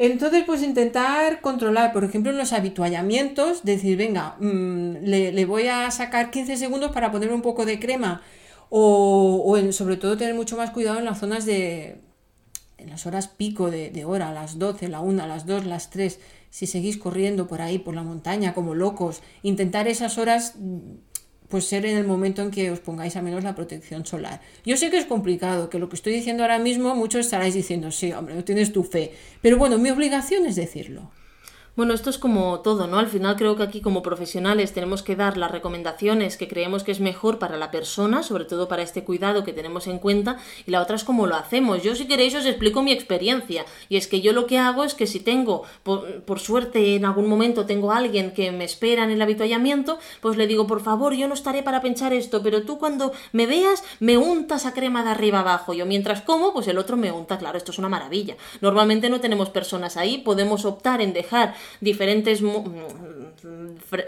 Entonces, 0.02 0.44
pues 0.46 0.62
intentar 0.62 1.42
controlar, 1.42 1.92
por 1.92 2.04
ejemplo, 2.04 2.32
los 2.32 2.54
habituallamientos, 2.54 3.64
decir, 3.64 3.98
venga, 3.98 4.34
mm, 4.40 5.04
le, 5.04 5.44
voy 5.44 5.66
a 5.66 5.90
sacar 5.90 6.30
15 6.30 6.56
segundos 6.56 6.90
para 6.92 7.12
poner 7.12 7.30
un 7.30 7.42
poco 7.42 7.66
de 7.66 7.78
crema, 7.78 8.22
o, 8.70 9.58
sobre 9.72 9.98
todo 9.98 10.16
tener 10.16 10.34
mucho 10.34 10.56
más 10.56 10.70
cuidado 10.70 10.98
en 11.00 11.04
las 11.04 11.20
zonas 11.20 11.44
de, 11.44 12.00
en 12.78 12.88
las 12.88 13.04
horas 13.04 13.28
pico 13.28 13.70
de, 13.70 14.04
hora, 14.06 14.30
a 14.30 14.32
las 14.32 14.58
12, 14.58 14.88
la 14.88 15.00
1, 15.00 15.26
las 15.26 15.44
2, 15.44 15.66
las 15.66 15.90
3, 15.90 16.18
si 16.48 16.66
seguís 16.66 16.96
corriendo 16.96 17.46
por 17.46 17.60
ahí, 17.60 17.78
por 17.78 17.94
la 17.94 18.02
montaña, 18.02 18.54
como 18.54 18.74
locos, 18.74 19.20
intentar 19.42 19.86
esas 19.86 20.16
horas 20.16 20.54
pues 21.50 21.66
ser 21.66 21.84
en 21.84 21.98
el 21.98 22.06
momento 22.06 22.40
en 22.40 22.50
que 22.50 22.70
os 22.70 22.80
pongáis 22.80 23.16
a 23.16 23.22
menos 23.22 23.44
la 23.44 23.54
protección 23.54 24.06
solar. 24.06 24.40
Yo 24.64 24.76
sé 24.76 24.90
que 24.90 24.98
es 24.98 25.04
complicado, 25.04 25.68
que 25.68 25.78
lo 25.78 25.88
que 25.88 25.96
estoy 25.96 26.14
diciendo 26.14 26.44
ahora 26.44 26.58
mismo 26.58 26.94
muchos 26.94 27.26
estaréis 27.26 27.54
diciendo, 27.54 27.90
sí, 27.90 28.12
hombre, 28.12 28.34
no 28.34 28.44
tienes 28.44 28.72
tu 28.72 28.84
fe, 28.84 29.12
pero 29.42 29.58
bueno, 29.58 29.76
mi 29.76 29.90
obligación 29.90 30.46
es 30.46 30.56
decirlo. 30.56 31.10
Bueno, 31.76 31.94
esto 31.94 32.10
es 32.10 32.18
como 32.18 32.60
todo, 32.60 32.88
¿no? 32.88 32.98
Al 32.98 33.06
final 33.06 33.36
creo 33.36 33.54
que 33.54 33.62
aquí 33.62 33.80
como 33.80 34.02
profesionales 34.02 34.72
tenemos 34.72 35.04
que 35.04 35.14
dar 35.14 35.36
las 35.36 35.52
recomendaciones 35.52 36.36
que 36.36 36.48
creemos 36.48 36.82
que 36.82 36.90
es 36.90 36.98
mejor 36.98 37.38
para 37.38 37.56
la 37.56 37.70
persona, 37.70 38.24
sobre 38.24 38.44
todo 38.44 38.66
para 38.66 38.82
este 38.82 39.04
cuidado 39.04 39.44
que 39.44 39.52
tenemos 39.52 39.86
en 39.86 40.00
cuenta, 40.00 40.36
y 40.66 40.72
la 40.72 40.82
otra 40.82 40.96
es 40.96 41.04
cómo 41.04 41.28
lo 41.28 41.36
hacemos. 41.36 41.84
Yo 41.84 41.94
si 41.94 42.08
queréis 42.08 42.34
os 42.34 42.44
explico 42.44 42.82
mi 42.82 42.90
experiencia, 42.90 43.64
y 43.88 43.96
es 43.96 44.08
que 44.08 44.20
yo 44.20 44.32
lo 44.32 44.46
que 44.46 44.58
hago 44.58 44.82
es 44.82 44.94
que 44.94 45.06
si 45.06 45.20
tengo, 45.20 45.62
por, 45.84 46.40
suerte 46.40 46.96
en 46.96 47.04
algún 47.04 47.28
momento 47.28 47.66
tengo 47.66 47.92
alguien 47.92 48.32
que 48.32 48.50
me 48.50 48.64
espera 48.64 49.04
en 49.04 49.10
el 49.10 49.22
habituallamiento, 49.22 50.00
pues 50.20 50.36
le 50.36 50.48
digo, 50.48 50.66
por 50.66 50.80
favor, 50.80 51.14
yo 51.14 51.28
no 51.28 51.34
estaré 51.34 51.62
para 51.62 51.80
pensar 51.80 52.12
esto, 52.12 52.42
pero 52.42 52.62
tú 52.62 52.78
cuando 52.78 53.12
me 53.30 53.46
veas 53.46 53.84
me 54.00 54.18
untas 54.18 54.66
a 54.66 54.74
crema 54.74 55.04
de 55.04 55.10
arriba 55.10 55.40
abajo. 55.40 55.72
Yo 55.72 55.86
mientras 55.86 56.22
como, 56.22 56.52
pues 56.52 56.66
el 56.66 56.78
otro 56.78 56.96
me 56.96 57.12
unta, 57.12 57.38
claro, 57.38 57.58
esto 57.58 57.70
es 57.70 57.78
una 57.78 57.88
maravilla. 57.88 58.36
Normalmente 58.60 59.08
no 59.08 59.20
tenemos 59.20 59.50
personas 59.50 59.96
ahí, 59.96 60.18
podemos 60.18 60.64
optar 60.64 61.00
en 61.00 61.12
dejar 61.12 61.54
diferentes 61.80 62.42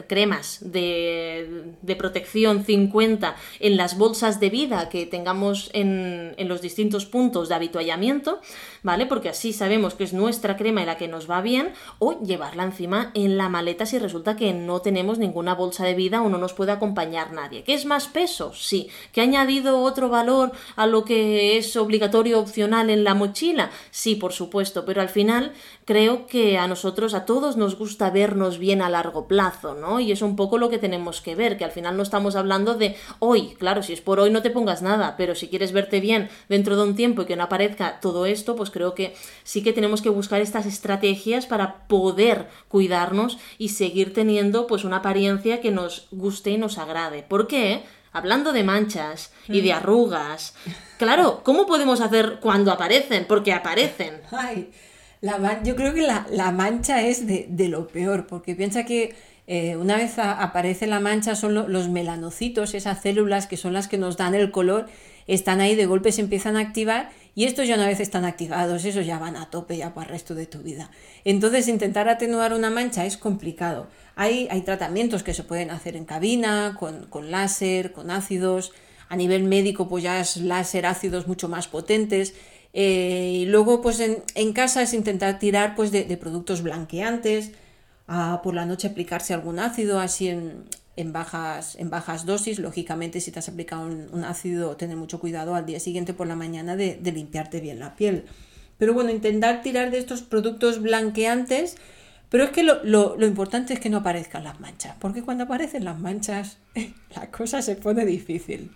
cremas 0.06 0.58
de, 0.60 1.74
de, 1.80 1.96
protección 1.96 2.64
50 2.64 3.36
en 3.60 3.76
las 3.76 3.96
bolsas 3.96 4.40
de 4.40 4.50
vida 4.50 4.88
que 4.88 5.06
tengamos 5.06 5.70
en, 5.72 6.34
en, 6.36 6.48
los 6.48 6.60
distintos 6.60 7.06
puntos 7.06 7.48
de 7.48 7.54
habituallamiento, 7.54 8.40
¿vale? 8.82 9.06
Porque 9.06 9.28
así 9.28 9.52
sabemos 9.52 9.94
que 9.94 10.04
es 10.04 10.12
nuestra 10.12 10.56
crema 10.56 10.82
y 10.82 10.86
la 10.86 10.96
que 10.96 11.08
nos 11.08 11.30
va 11.30 11.40
bien, 11.40 11.72
o 11.98 12.20
llevarla 12.20 12.64
encima 12.64 13.10
en 13.14 13.36
la 13.36 13.48
maleta 13.48 13.86
si 13.86 13.98
resulta 13.98 14.36
que 14.36 14.52
no 14.52 14.80
tenemos 14.80 15.18
ninguna 15.18 15.54
bolsa 15.54 15.84
de 15.84 15.94
vida 15.94 16.22
o 16.22 16.28
no 16.28 16.38
nos 16.38 16.52
puede 16.52 16.72
acompañar 16.72 17.32
nadie. 17.32 17.62
¿Qué 17.64 17.74
es 17.74 17.84
más 17.86 18.08
peso? 18.08 18.52
Sí. 18.54 18.88
¿Que 19.12 19.20
ha 19.20 19.24
añadido 19.24 19.80
otro 19.80 20.08
valor 20.08 20.52
a 20.76 20.86
lo 20.86 21.04
que 21.04 21.58
es 21.58 21.76
obligatorio 21.76 22.40
opcional 22.40 22.90
en 22.90 23.04
la 23.04 23.14
mochila? 23.14 23.70
Sí, 23.90 24.16
por 24.16 24.32
supuesto, 24.32 24.84
pero 24.84 25.00
al 25.00 25.08
final 25.08 25.52
creo 25.84 26.26
que 26.26 26.58
a 26.58 26.66
nosotros, 26.66 27.14
a 27.14 27.24
todos 27.24 27.56
nos 27.56 27.76
gusta 27.76 28.10
vernos 28.10 28.58
bien 28.58 28.82
a 28.82 28.90
largo 28.90 29.26
plazo, 29.26 29.74
¿no? 29.74 30.00
Y 30.00 30.12
es 30.12 30.22
un 30.22 30.36
poco 30.36 30.58
lo 30.58 30.70
que 30.70 30.78
tenemos 30.78 31.20
que 31.20 31.34
ver, 31.34 31.56
que 31.56 31.64
al 31.64 31.70
final 31.70 31.96
no 31.96 32.02
estamos 32.02 32.36
hablando 32.36 32.74
de 32.74 32.96
hoy, 33.18 33.54
claro, 33.58 33.82
si 33.82 33.92
es 33.92 34.00
por 34.00 34.20
hoy 34.20 34.30
no 34.30 34.42
te 34.42 34.50
pongas 34.50 34.82
nada, 34.82 35.16
pero 35.16 35.34
si 35.34 35.48
quieres 35.48 35.72
verte 35.72 36.00
bien 36.00 36.28
dentro 36.48 36.76
de 36.76 36.82
un 36.82 36.96
tiempo 36.96 37.22
y 37.22 37.26
que 37.26 37.36
no 37.36 37.44
aparezca 37.44 38.00
todo 38.00 38.26
esto, 38.26 38.56
pues 38.56 38.70
creo 38.72 38.94
que 38.94 39.14
sí 39.44 39.62
que 39.62 39.72
tenemos 39.72 40.02
que 40.02 40.08
buscar 40.08 40.40
estas 40.40 40.66
estrategias 40.66 41.46
para 41.46 41.86
poder 41.86 42.48
cuidarnos 42.66 43.38
y 43.58 43.68
seguir 43.68 44.12
teniendo 44.12 44.66
pues 44.66 44.82
una 44.82 44.96
apariencia 44.96 45.60
que 45.60 45.70
nos 45.70 46.08
guste 46.10 46.50
y 46.50 46.58
nos 46.58 46.78
agrade. 46.78 47.22
¿Por 47.22 47.46
qué? 47.46 47.84
Hablando 48.10 48.52
de 48.52 48.64
manchas 48.64 49.32
y 49.46 49.60
de 49.60 49.72
mm. 49.72 49.76
arrugas, 49.76 50.54
claro, 50.98 51.42
¿cómo 51.44 51.66
podemos 51.66 52.00
hacer 52.00 52.38
cuando 52.40 52.72
aparecen? 52.72 53.26
Porque 53.28 53.52
aparecen. 53.52 54.20
Ay 54.32 54.70
yo 55.64 55.76
creo 55.76 55.94
que 55.94 56.02
la, 56.02 56.50
mancha 56.50 57.02
es 57.02 57.26
de, 57.26 57.68
lo 57.68 57.86
peor, 57.86 58.26
porque 58.26 58.54
piensa 58.54 58.84
que 58.84 59.14
eh, 59.46 59.76
una 59.76 59.96
vez 59.96 60.18
aparece 60.18 60.86
la 60.86 61.00
mancha 61.00 61.36
son 61.36 61.54
los 61.54 61.88
melanocitos, 61.88 62.74
esas 62.74 63.02
células 63.02 63.46
que 63.46 63.56
son 63.56 63.72
las 63.72 63.86
que 63.86 63.98
nos 63.98 64.16
dan 64.16 64.34
el 64.34 64.50
color, 64.50 64.88
están 65.26 65.60
ahí, 65.60 65.74
de 65.74 65.86
golpe 65.86 66.12
se 66.12 66.20
empiezan 66.20 66.56
a 66.56 66.60
activar 66.60 67.10
y 67.34 67.44
estos 67.44 67.66
ya 67.66 67.76
una 67.76 67.86
vez 67.86 68.00
están 68.00 68.24
activados, 68.24 68.84
esos 68.84 69.06
ya 69.06 69.18
van 69.18 69.36
a 69.36 69.50
tope 69.50 69.76
ya 69.76 69.94
para 69.94 70.06
el 70.06 70.12
resto 70.12 70.34
de 70.34 70.46
tu 70.46 70.58
vida. 70.58 70.90
Entonces 71.24 71.68
intentar 71.68 72.08
atenuar 72.08 72.52
una 72.52 72.70
mancha 72.70 73.06
es 73.06 73.16
complicado. 73.16 73.86
Hay, 74.16 74.48
hay 74.50 74.60
tratamientos 74.62 75.22
que 75.22 75.32
se 75.32 75.42
pueden 75.42 75.70
hacer 75.70 75.96
en 75.96 76.04
cabina, 76.04 76.76
con, 76.78 77.06
con 77.06 77.30
láser, 77.30 77.92
con 77.92 78.10
ácidos. 78.10 78.72
A 79.08 79.16
nivel 79.16 79.44
médico, 79.44 79.88
pues 79.88 80.04
ya 80.04 80.20
es 80.20 80.38
láser 80.38 80.86
ácidos 80.86 81.26
mucho 81.26 81.48
más 81.48 81.68
potentes. 81.68 82.34
Eh, 82.72 83.40
y 83.42 83.46
luego, 83.46 83.82
pues 83.82 84.00
en, 84.00 84.52
casa 84.52 84.82
es 84.82 84.94
intentar 84.94 85.38
tirar 85.38 85.74
pues, 85.74 85.92
de, 85.92 86.04
productos 86.16 86.62
blanqueantes, 86.62 87.52
a 88.06 88.40
por 88.42 88.54
la 88.54 88.66
noche 88.66 88.88
aplicarse 88.88 89.34
algún 89.34 89.58
ácido 89.58 90.00
así 90.00 90.28
en, 90.28 90.64
en, 90.96 91.12
bajas, 91.12 91.76
en 91.76 91.90
bajas 91.90 92.26
dosis. 92.26 92.58
Lógicamente, 92.58 93.20
si 93.20 93.30
te 93.30 93.38
has 93.38 93.48
aplicado 93.48 93.86
un, 93.86 94.24
ácido, 94.24 94.76
tener 94.76 94.96
mucho 94.96 95.20
cuidado 95.20 95.54
al 95.54 95.66
día 95.66 95.80
siguiente 95.80 96.14
por 96.14 96.26
la 96.26 96.36
mañana 96.36 96.76
de, 96.76 96.98
limpiarte 97.02 97.60
bien 97.60 97.78
la 97.78 97.96
piel. 97.96 98.24
Pero 98.78 98.94
bueno, 98.94 99.10
intentar 99.10 99.62
tirar 99.62 99.90
de 99.90 99.98
estos 99.98 100.22
productos 100.22 100.80
blanqueantes. 100.80 101.76
Pero 102.28 102.44
es 102.44 102.50
que 102.50 102.62
lo, 102.62 102.82
lo, 102.82 103.26
importante 103.26 103.74
es 103.74 103.80
que 103.80 103.90
no 103.90 103.98
aparezcan 103.98 104.44
las 104.44 104.58
manchas, 104.58 104.96
porque 104.98 105.22
cuando 105.22 105.44
aparecen 105.44 105.84
las 105.84 106.00
manchas 106.00 106.56
la 107.14 107.30
cosa 107.30 107.60
se 107.60 107.76
pone 107.76 108.06
difícil. 108.06 108.70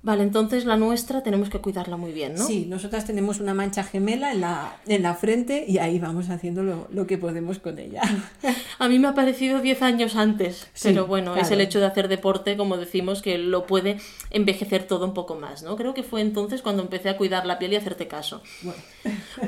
Vale, 0.00 0.22
entonces 0.22 0.64
la 0.64 0.76
nuestra 0.76 1.24
tenemos 1.24 1.50
que 1.50 1.58
cuidarla 1.58 1.96
muy 1.96 2.12
bien, 2.12 2.34
¿no? 2.34 2.46
Sí, 2.46 2.66
nosotras 2.68 3.04
tenemos 3.04 3.40
una 3.40 3.52
mancha 3.52 3.82
gemela 3.82 4.30
en 4.30 4.42
la, 4.42 4.76
en 4.86 5.02
la 5.02 5.14
frente 5.14 5.64
y 5.66 5.78
ahí 5.78 5.98
vamos 5.98 6.30
haciendo 6.30 6.62
lo, 6.62 7.06
que 7.08 7.18
podemos 7.18 7.58
con 7.58 7.80
ella. 7.80 8.02
A 8.78 8.88
mí 8.88 9.00
me 9.00 9.08
ha 9.08 9.14
parecido 9.14 9.60
10 9.60 9.82
años 9.82 10.14
antes, 10.14 10.68
pero 10.80 11.08
bueno, 11.08 11.34
es 11.34 11.50
el 11.50 11.60
hecho 11.60 11.80
de 11.80 11.86
hacer 11.86 12.06
deporte, 12.06 12.56
como 12.56 12.76
decimos, 12.76 13.22
que 13.22 13.38
lo 13.38 13.66
puede 13.66 13.98
envejecer 14.30 14.86
todo 14.86 15.04
un 15.04 15.14
poco 15.14 15.34
más, 15.34 15.64
¿no? 15.64 15.74
Creo 15.74 15.94
que 15.94 16.04
fue 16.04 16.20
entonces 16.20 16.62
cuando 16.62 16.82
empecé 16.84 17.08
a 17.08 17.16
cuidar 17.16 17.44
la 17.44 17.58
piel 17.58 17.72
y 17.72 17.76
hacerte 17.76 18.06
caso. 18.06 18.40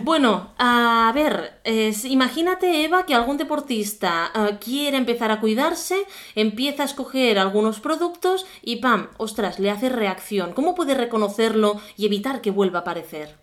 Bueno, 0.03 0.53
a 0.59 1.13
ver, 1.15 1.61
imagínate, 2.05 2.85
Eva, 2.85 3.07
que 3.07 3.15
algún 3.15 3.37
deportista 3.37 4.33
eh, 4.35 4.57
quiere 4.59 4.97
empezar 4.97 5.31
a 5.31 5.39
cuidarse, 5.39 5.97
empieza 6.35 6.83
a 6.83 6.87
escoger 6.87 7.39
algunos 7.39 7.79
productos 7.79 8.47
y 8.63 8.77
¡pam! 8.77 9.11
¡Ostras! 9.17 9.61
Le 9.61 9.71
hace 9.71 9.89
reacción 9.89 10.40
¿Cómo 10.55 10.75
puede 10.75 10.95
reconocerlo 10.95 11.81
y 11.97 12.07
evitar 12.07 12.41
que 12.41 12.51
vuelva 12.51 12.81
a 12.81 12.83
aparecer? 12.83 13.37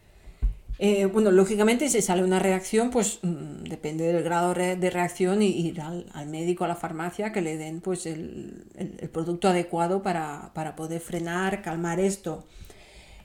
Eh, 0.79 1.05
bueno, 1.05 1.31
lógicamente 1.31 1.89
si 1.89 2.01
sale 2.01 2.23
una 2.23 2.37
reacción, 2.37 2.91
pues 2.91 3.19
mm, 3.23 3.63
depende 3.63 4.05
del 4.11 4.23
grado 4.23 4.53
de 4.53 4.89
reacción 4.91 5.41
y 5.41 5.47
ir 5.47 5.81
al, 5.81 6.05
médico, 6.27 6.65
a 6.65 6.67
la 6.67 6.75
farmacia, 6.75 7.31
que 7.31 7.41
le 7.41 7.57
den 7.57 7.81
pues 7.81 8.05
el, 8.05 8.63
producto 9.11 9.47
adecuado 9.47 10.03
para, 10.03 10.51
poder 10.75 11.01
frenar, 11.01 11.61
calmar 11.63 11.99
esto. 11.99 12.45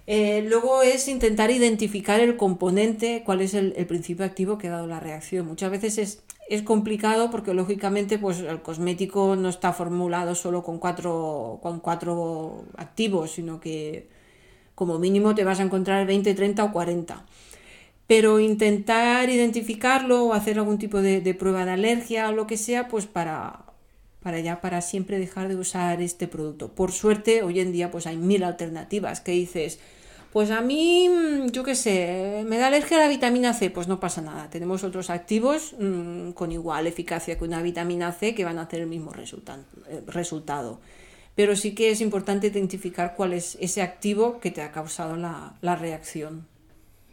Eh, 0.07 0.45
luego 0.49 0.83
es 0.83 1.07
intentar 1.09 1.51
identificar 1.51 2.21
el 2.21 2.37
componente, 2.37 3.23
cuál 3.25 3.41
es 3.41 3.55
el, 3.55 3.73
principio 3.87 4.25
activo 4.25 4.59
que 4.59 4.69
ha 4.69 4.73
dado 4.73 4.87
la 4.87 5.01
reacción. 5.01 5.47
Muchas 5.47 5.71
veces 5.71 5.99
es, 5.99 6.23
es 6.49 6.62
complicado 6.62 7.31
porque 7.31 7.55
lógicamente 7.55 8.19
pues, 8.19 8.41
el 8.41 8.62
cosmético 8.62 9.37
no 9.37 9.49
está 9.49 9.73
formulado 9.73 10.35
solo 10.35 10.62
con 10.62 10.79
cuatro, 10.79 11.61
con 11.62 11.81
cuatro 11.81 12.65
activos, 12.77 13.33
sino 13.33 13.61
que 13.61 14.09
como 14.75 14.99
mínimo 14.99 15.35
te 15.35 15.45
vas 15.45 15.61
a 15.61 15.62
encontrar 15.62 16.07
20, 16.07 16.35
30 16.35 16.65
o 16.65 16.73
40. 16.73 17.25
Pero 18.07 18.41
intentar 18.41 19.31
identificarlo 19.31 20.27
o 20.27 20.33
hacer 20.35 20.59
algún 20.59 20.79
tipo 20.79 21.01
de, 21.01 21.35
prueba 21.35 21.65
de 21.65 21.73
alergia 21.73 22.29
o 22.29 22.33
lo 22.33 22.47
que 22.47 22.57
sea, 22.57 22.88
pues 22.88 23.07
para, 23.07 23.65
para 24.22 24.40
ya 24.40 24.61
para 24.61 24.80
siempre 24.80 25.18
dejar 25.18 25.48
de 25.48 25.56
usar 25.56 26.00
este 26.00 26.28
producto. 26.28 26.68
Por 26.68 26.92
suerte, 26.92 27.42
hoy 27.42 27.61
en 27.61 27.72
día 27.72 27.90
pues 27.90 28.06
hay 28.06 28.16
mil 28.16 28.44
alternativas 28.44 29.20
que 29.20 29.32
dices, 29.32 29.78
pues 30.32 30.50
a 30.50 30.62
mí, 30.62 31.08
mm, 31.08 31.50
yo 31.50 31.62
qué 31.62 31.74
sé, 31.74 32.44
me 32.46 32.56
da 32.56 32.68
alergia 32.68 32.96
a 32.96 33.00
la 33.00 33.08
vitamina 33.08 33.52
C, 33.52 33.70
pues 33.70 33.87
no 33.87 34.00
pasa 34.00 34.22
nada. 34.22 34.48
Tenemos 34.48 34.82
otros 34.82 35.11
activos 35.11 35.74
mmm, 35.78 36.30
con 36.30 36.52
igual 36.52 36.87
eficacia 36.87 37.37
que 37.37 37.44
una 37.44 37.61
vitamina 37.61 38.12
C 38.12 38.35
que 38.35 38.44
van 38.44 38.58
a 38.58 38.62
hacer 38.62 38.80
el 38.80 38.87
mismo 38.87 39.12
eh, 39.14 40.02
resultado. 40.06 40.80
Pero 41.35 41.54
sí 41.56 41.74
que 41.74 41.90
es 41.90 42.00
importante 42.00 42.46
identificar 42.46 43.14
cuál 43.14 43.35
es 43.35 43.58
ese 43.61 43.82
activo 43.82 44.40
que 44.40 44.50
te 44.50 44.62
ha 44.62 44.72
causado 44.72 45.16
la, 45.16 45.54
la 45.61 45.76
reacción. 45.76 46.46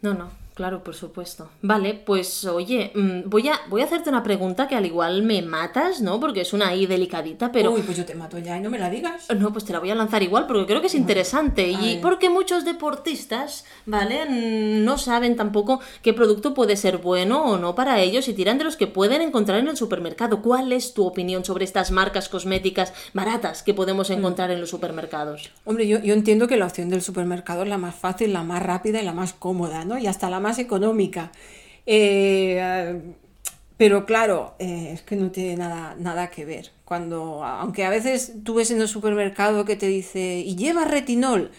No, 0.02 0.14
no, 0.14 0.30
Claro, 0.60 0.84
por 0.84 0.94
supuesto. 0.94 1.48
Vale, 1.62 1.94
pues 1.94 2.44
oye, 2.44 2.92
mm, 2.94 3.30
voy 3.30 3.48
a, 3.48 3.58
voy 3.70 3.80
a 3.80 3.86
hacerte 3.86 4.10
una 4.10 4.22
pregunta 4.22 4.68
que 4.68 4.74
al 4.74 4.84
igual 4.84 5.22
me 5.22 5.40
matas, 5.40 6.02
¿no? 6.02 6.20
Porque 6.20 6.42
es 6.42 6.52
una 6.52 6.68
ahí 6.68 6.84
delicadita, 6.84 7.50
pero... 7.50 7.70
Uy, 7.70 7.80
pues 7.80 7.96
yo 7.96 8.04
te 8.04 8.14
mato 8.14 8.36
ya 8.36 8.58
y 8.58 8.60
no 8.60 8.68
me 8.68 8.78
la 8.78 8.90
digas. 8.90 9.26
No, 9.34 9.54
pues 9.54 9.64
te 9.64 9.72
la 9.72 9.78
voy 9.78 9.90
a 9.90 9.94
lanzar 9.94 10.22
igual 10.22 10.46
porque 10.46 10.66
creo 10.66 10.82
que 10.82 10.88
es 10.88 10.94
interesante. 10.94 11.66
y 11.66 11.98
porque 12.02 12.28
muchos 12.28 12.66
deportistas, 12.66 13.64
¿vale? 13.86 14.26
No 14.28 14.98
saben 14.98 15.34
tampoco 15.34 15.80
qué 16.02 16.12
producto 16.12 16.52
puede 16.52 16.76
ser 16.76 16.98
bueno 16.98 17.42
o 17.42 17.56
no 17.56 17.74
para 17.74 17.98
ellos 18.00 18.28
y 18.28 18.34
tiran 18.34 18.58
de 18.58 18.64
los 18.64 18.76
que 18.76 18.86
pueden 18.86 19.22
encontrar 19.22 19.60
en 19.60 19.68
el 19.68 19.78
supermercado. 19.78 20.42
¿Cuál 20.42 20.74
es 20.74 20.92
tu 20.92 21.06
opinión 21.06 21.42
sobre 21.42 21.64
estas 21.64 21.90
marcas 21.90 22.28
cosméticas 22.28 22.92
baratas 23.14 23.62
que 23.62 23.72
podemos 23.72 24.10
mm. 24.10 24.12
encontrar 24.12 24.50
en 24.50 24.60
los 24.60 24.68
supermercados? 24.68 25.52
Hombre, 25.64 25.88
yo, 25.88 26.00
yo 26.00 26.12
entiendo 26.12 26.48
que 26.48 26.58
la 26.58 26.66
opción 26.66 26.90
del 26.90 27.00
supermercado 27.00 27.62
es 27.62 27.68
la 27.70 27.78
más 27.78 27.94
fácil, 27.94 28.34
la 28.34 28.42
más 28.42 28.62
rápida 28.62 29.00
y 29.00 29.06
la 29.06 29.14
más 29.14 29.32
cómoda, 29.32 29.86
¿no? 29.86 29.96
Y 29.96 30.06
hasta 30.06 30.28
la 30.28 30.38
más 30.38 30.49
económica. 30.58 31.32
Eh, 31.86 33.00
pero 33.80 34.04
claro, 34.04 34.56
eh, 34.58 34.90
es 34.92 35.00
que 35.00 35.16
no 35.16 35.30
tiene 35.30 35.56
nada, 35.56 35.96
nada 35.98 36.28
que 36.28 36.44
ver. 36.44 36.70
Cuando, 36.84 37.42
aunque 37.44 37.84
a 37.86 37.88
veces 37.88 38.34
tú 38.44 38.54
ves 38.56 38.70
en 38.70 38.80
el 38.80 38.88
supermercado 38.88 39.64
que 39.64 39.74
te 39.74 39.86
dice, 39.86 40.42
y 40.44 40.54
lleva 40.54 40.84
retinol, 40.84 41.50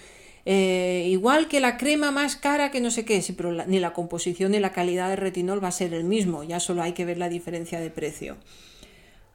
eh, 0.45 1.07
igual 1.09 1.47
que 1.47 1.59
la 1.59 1.77
crema 1.77 2.11
más 2.11 2.35
cara 2.35 2.69
que 2.69 2.79
no 2.79 2.91
sé 2.91 3.05
qué, 3.05 3.23
sí, 3.23 3.33
pero 3.33 3.51
ni 3.65 3.79
la 3.79 3.93
composición 3.93 4.51
ni 4.51 4.59
la 4.59 4.71
calidad 4.71 5.09
de 5.09 5.15
retinol 5.15 5.63
va 5.63 5.69
a 5.69 5.71
ser 5.71 5.95
el 5.95 6.03
mismo, 6.03 6.43
ya 6.43 6.59
solo 6.59 6.83
hay 6.83 6.93
que 6.93 7.05
ver 7.05 7.17
la 7.17 7.27
diferencia 7.27 7.79
de 7.79 7.89
precio. 7.89 8.37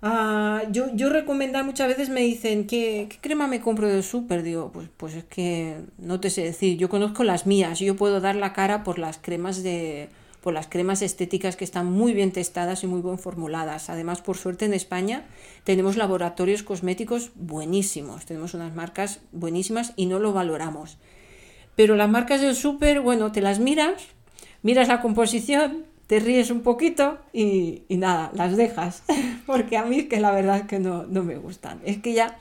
Ah, 0.08 0.62
yo, 0.70 0.94
yo 0.94 1.10
recomendar 1.10 1.64
muchas 1.64 1.88
veces 1.88 2.10
me 2.10 2.20
dicen, 2.20 2.68
¿qué, 2.68 3.08
crema 3.20 3.48
me 3.48 3.60
compro 3.60 3.88
del 3.88 4.04
súper? 4.04 4.44
Digo, 4.44 4.70
pues, 4.72 4.88
pues 4.96 5.14
es 5.16 5.24
que 5.24 5.80
no 5.98 6.20
te 6.20 6.30
sé 6.30 6.42
decir, 6.42 6.78
yo 6.78 6.88
conozco 6.88 7.24
las 7.24 7.44
mías, 7.44 7.80
yo 7.80 7.96
puedo 7.96 8.20
dar 8.20 8.36
la 8.36 8.52
cara 8.52 8.84
por 8.84 9.00
las 9.00 9.18
cremas 9.18 9.64
de 9.64 10.08
por 10.42 10.54
las 10.54 10.68
cremas 10.68 11.02
estéticas 11.02 11.56
que 11.56 11.64
están 11.64 11.90
muy 11.90 12.12
bien 12.12 12.30
testadas 12.30 12.84
y 12.84 12.86
muy 12.86 13.02
bien 13.02 13.18
formuladas. 13.18 13.90
Además, 13.90 14.20
por 14.20 14.36
suerte 14.36 14.64
en 14.64 14.74
España 14.74 15.24
tenemos 15.64 15.96
laboratorios 15.96 16.62
cosméticos 16.62 17.32
buenísimos, 17.34 18.26
tenemos 18.26 18.54
unas 18.54 18.72
marcas 18.76 19.18
buenísimas 19.32 19.92
y 19.96 20.06
no 20.06 20.20
lo 20.20 20.32
valoramos. 20.32 20.98
Pero 21.74 21.96
las 21.96 22.08
marcas 22.08 22.42
del 22.42 22.54
súper, 22.54 23.00
bueno, 23.00 23.32
te 23.32 23.40
las 23.40 23.58
miras, 23.58 24.04
miras 24.62 24.86
la 24.86 25.00
composición, 25.00 25.84
te 26.06 26.20
ríes 26.20 26.50
un 26.50 26.62
poquito 26.62 27.18
y, 27.32 27.82
nada, 27.88 28.30
las 28.34 28.56
dejas. 28.56 29.02
Porque 29.46 29.76
a 29.76 29.84
mí 29.84 30.00
es 30.00 30.06
que 30.06 30.20
la 30.20 30.32
verdad 30.32 30.58
es 30.58 30.66
que 30.66 30.78
no, 30.78 31.04
me 31.08 31.36
gustan. 31.36 31.80
Es 31.84 31.98
que 31.98 32.12
ya 32.12 32.38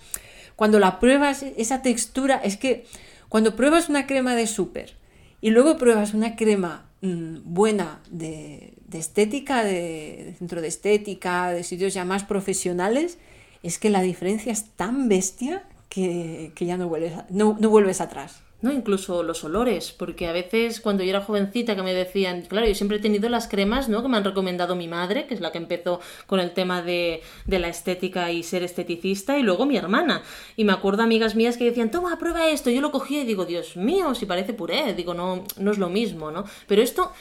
cuando 0.56 0.80
la 0.80 1.00
pruebas, 1.00 1.44
esa 1.58 1.82
textura, 1.82 2.38
es 2.38 2.58
que 2.58 2.86
cuando 3.30 3.56
pruebas 3.56 3.90
una 3.90 4.08
crema 4.08 4.36
de 4.36 4.48
súper 4.48 4.96
y 5.42 5.50
luego 5.50 5.78
pruebas 5.78 6.14
una 6.14 6.36
crema 6.36 6.86
mm, 7.02 7.38
buena 7.44 8.02
de, 8.10 8.74
estética, 8.94 9.64
de, 9.64 10.36
centro 10.38 10.62
de 10.62 10.68
estética, 10.68 11.52
de 11.52 11.64
sitios 11.64 11.94
ya 11.94 12.06
más 12.06 12.24
profesionales, 12.24 13.18
es 13.64 13.80
que 13.80 13.90
la 13.90 14.02
diferencia 14.02 14.52
es 14.52 14.70
tan 14.76 15.10
bestia 15.10 15.64
que, 15.90 16.54
ya 16.56 16.78
no 16.78 16.88
vuelves, 16.88 17.14
no, 17.30 17.58
no 17.60 17.70
vuelves 17.70 18.00
atrás. 18.00 18.45
¿No? 18.66 18.74
Incluso 18.74 19.24
los 19.24 19.44
olores, 19.44 19.94
porque 19.94 20.28
a 20.28 20.34
veces 20.34 20.82
cuando 20.82 21.04
yo 21.04 21.12
era 21.12 21.22
jovencita 21.22 21.76
que 21.76 21.84
me 21.84 21.94
decían, 21.94 22.42
claro, 22.42 22.68
yo 22.68 22.76
siempre 22.76 22.98
he 22.98 23.02
tenido 23.02 23.30
las 23.30 23.48
cremas, 23.48 23.88
¿no? 23.88 24.02
Que 24.02 24.10
me 24.10 24.18
han 24.18 24.26
recomendado 24.26 24.76
mi 24.76 24.88
madre, 24.88 25.28
que 25.28 25.36
es 25.36 25.40
la 25.40 25.52
que 25.52 25.60
empezó 25.60 26.02
con 26.26 26.40
el 26.40 26.52
tema 26.52 26.82
de, 26.82 27.22
de 27.46 27.60
la 27.60 27.70
estética 27.70 28.32
y 28.32 28.44
ser 28.44 28.64
esteticista, 28.64 29.38
y 29.38 29.44
luego 29.44 29.66
mi 29.66 29.78
hermana. 29.78 30.24
Y 30.56 30.66
me 30.66 30.74
acuerdo 30.74 31.04
amigas 31.04 31.36
mías 31.36 31.58
que 31.58 31.66
decían, 31.66 31.92
toma, 31.92 32.18
prueba 32.18 32.50
esto. 32.50 32.70
Yo 32.70 32.82
lo 32.82 32.92
cogí 32.92 33.20
y 33.20 33.26
digo, 33.26 33.46
Dios 33.46 33.78
mío, 33.78 34.16
si 34.16 34.26
parece 34.26 34.54
puré. 34.54 34.94
Digo, 34.94 35.14
no, 35.14 35.44
no 35.58 35.72
es 35.72 35.78
lo 35.78 35.90
mismo, 35.90 36.32
¿no? 36.32 36.44
Pero 36.68 36.82
esto, 36.82 37.12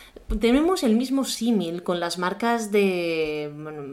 tenemos 0.40 0.82
el 0.82 0.96
mismo 0.96 1.24
símil 1.24 1.82
con 1.82 2.00
las 2.00 2.18
marcas 2.18 2.72
de, 2.72 3.52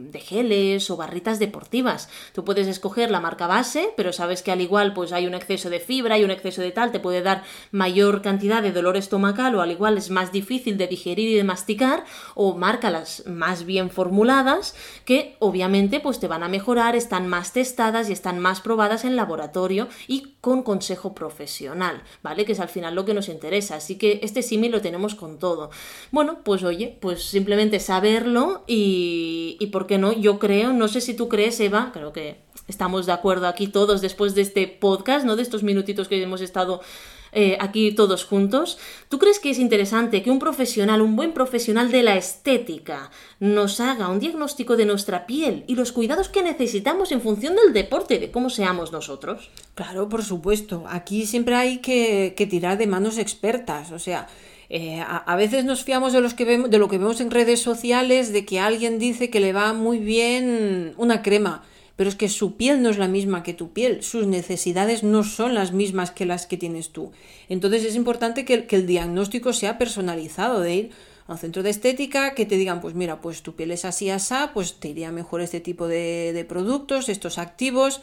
de 0.09 0.19
geles 0.19 0.89
o 0.89 0.97
barritas 0.97 1.39
deportivas. 1.39 2.09
Tú 2.33 2.45
puedes 2.45 2.67
escoger 2.67 3.11
la 3.11 3.19
marca 3.19 3.47
base, 3.47 3.89
pero 3.97 4.13
sabes 4.13 4.41
que 4.41 4.51
al 4.51 4.61
igual 4.61 4.93
pues 4.93 5.11
hay 5.11 5.27
un 5.27 5.33
exceso 5.33 5.69
de 5.69 5.79
fibra, 5.79 6.15
hay 6.15 6.23
un 6.23 6.31
exceso 6.31 6.61
de 6.61 6.71
tal, 6.71 6.91
te 6.91 6.99
puede 6.99 7.21
dar 7.21 7.40
mayor 7.71 8.21
cantidad 8.21 8.61
de 8.61 8.71
dolor 8.71 8.97
estomacal 8.97 9.55
o 9.55 9.61
al 9.61 9.71
igual 9.71 9.97
es 9.97 10.09
más 10.09 10.31
difícil 10.31 10.77
de 10.77 10.87
digerir 10.87 11.29
y 11.29 11.35
de 11.35 11.43
masticar 11.43 12.03
o 12.35 12.55
márcalas 12.55 13.23
más 13.27 13.65
bien 13.65 13.89
formuladas 13.89 14.75
que 15.05 15.35
obviamente 15.39 15.99
pues 15.99 16.19
te 16.19 16.27
van 16.27 16.43
a 16.43 16.49
mejorar, 16.49 16.95
están 16.95 17.27
más 17.27 17.53
testadas 17.53 18.09
y 18.09 18.13
están 18.13 18.39
más 18.39 18.61
probadas 18.61 19.05
en 19.05 19.15
laboratorio 19.15 19.87
y 20.07 20.35
con 20.41 20.63
consejo 20.63 21.13
profesional, 21.13 22.03
¿vale? 22.23 22.45
Que 22.45 22.53
es 22.53 22.59
al 22.59 22.69
final 22.69 22.95
lo 22.95 23.05
que 23.05 23.13
nos 23.13 23.29
interesa. 23.29 23.75
Así 23.75 23.97
que 23.97 24.19
este 24.23 24.41
símil 24.41 24.71
lo 24.71 24.81
tenemos 24.81 25.15
con 25.15 25.39
todo. 25.39 25.69
Bueno, 26.11 26.39
pues 26.43 26.63
oye, 26.63 26.97
pues 26.99 27.23
simplemente 27.23 27.79
saberlo 27.79 28.63
y, 28.67 29.57
y 29.59 29.67
por 29.67 29.87
qué 29.87 29.97
no, 29.97 30.13
yo 30.13 30.39
creo, 30.39 30.73
no 30.73 30.87
sé 30.87 31.01
si 31.01 31.13
tú 31.13 31.29
crees, 31.29 31.59
Eva, 31.59 31.91
creo 31.93 32.13
que 32.13 32.41
estamos 32.67 33.05
de 33.05 33.11
acuerdo 33.11 33.47
aquí 33.47 33.67
todos 33.67 34.01
después 34.01 34.35
de 34.35 34.41
este 34.41 34.67
podcast, 34.67 35.25
¿no? 35.25 35.35
De 35.35 35.43
estos 35.43 35.63
minutitos 35.63 36.07
que 36.07 36.21
hemos 36.21 36.41
estado 36.41 36.81
eh, 37.31 37.57
aquí 37.59 37.91
todos 37.93 38.25
juntos. 38.25 38.77
¿Tú 39.09 39.19
crees 39.19 39.39
que 39.39 39.49
es 39.49 39.59
interesante 39.59 40.21
que 40.21 40.31
un 40.31 40.39
profesional, 40.39 41.01
un 41.01 41.15
buen 41.15 41.33
profesional 41.33 41.91
de 41.91 42.03
la 42.03 42.17
estética, 42.17 43.11
nos 43.39 43.79
haga 43.79 44.09
un 44.09 44.19
diagnóstico 44.19 44.75
de 44.75 44.85
nuestra 44.85 45.25
piel 45.25 45.63
y 45.67 45.75
los 45.75 45.91
cuidados 45.91 46.29
que 46.29 46.43
necesitamos 46.43 47.11
en 47.11 47.21
función 47.21 47.55
del 47.55 47.73
deporte, 47.73 48.19
de 48.19 48.31
cómo 48.31 48.49
seamos 48.49 48.91
nosotros? 48.91 49.49
Claro, 49.75 50.09
por 50.09 50.23
supuesto. 50.23 50.83
Aquí 50.89 51.25
siempre 51.25 51.55
hay 51.55 51.77
que, 51.79 52.35
tirar 52.49 52.77
de 52.77 52.87
manos 52.87 53.17
expertas. 53.17 53.91
O 53.91 53.99
sea, 53.99 54.27
eh, 54.69 55.01
a, 55.01 55.35
veces 55.35 55.63
nos 55.63 55.83
fiamos 55.83 56.11
de, 56.11 56.21
los 56.21 56.33
que 56.33 56.45
vemos, 56.45 56.69
de 56.69 56.79
lo 56.79 56.89
que 56.89 56.97
vemos 56.97 57.21
en 57.21 57.31
redes 57.31 57.61
sociales, 57.61 58.33
de 58.33 58.45
que 58.45 58.59
alguien 58.59 58.99
dice 58.99 59.29
que 59.29 59.39
le 59.39 59.53
va 59.53 59.73
muy 59.73 59.99
bien 59.99 60.93
una 60.97 61.21
crema 61.21 61.63
pero 61.95 62.09
es 62.09 62.15
que 62.15 62.29
su 62.29 62.55
piel 62.55 62.81
no 62.81 62.89
es 62.89 62.97
la 62.97 63.07
misma 63.07 63.43
que 63.43 63.53
tu 63.53 63.73
piel, 63.73 64.03
sus 64.03 64.27
necesidades 64.27 65.03
no 65.03 65.23
son 65.23 65.53
las 65.53 65.71
mismas 65.71 66.11
que 66.11 66.25
las 66.25 66.45
que 66.47 66.57
tienes 66.57 66.89
tú. 66.89 67.11
Entonces 67.49 67.83
es 67.83 67.95
importante 67.95 68.45
que, 68.45 68.65
el 68.69 68.87
diagnóstico 68.87 69.53
sea 69.53 69.77
personalizado, 69.77 70.61
de 70.61 70.75
ir 70.75 70.91
a 71.27 71.33
un 71.33 71.37
centro 71.37 71.63
de 71.63 71.69
estética 71.69 72.33
que 72.33 72.45
te 72.45 72.55
digan, 72.55 72.81
pues 72.81 72.95
mira, 72.95 73.21
pues 73.21 73.43
tu 73.43 73.55
piel 73.55 73.71
es 73.71 73.85
así, 73.85 74.09
asá, 74.09 74.51
pues 74.53 74.79
te 74.79 74.89
iría 74.89 75.11
mejor 75.11 75.41
este 75.41 75.59
tipo 75.59 75.87
de, 75.87 76.45
productos, 76.47 77.09
estos 77.09 77.37
activos, 77.37 78.01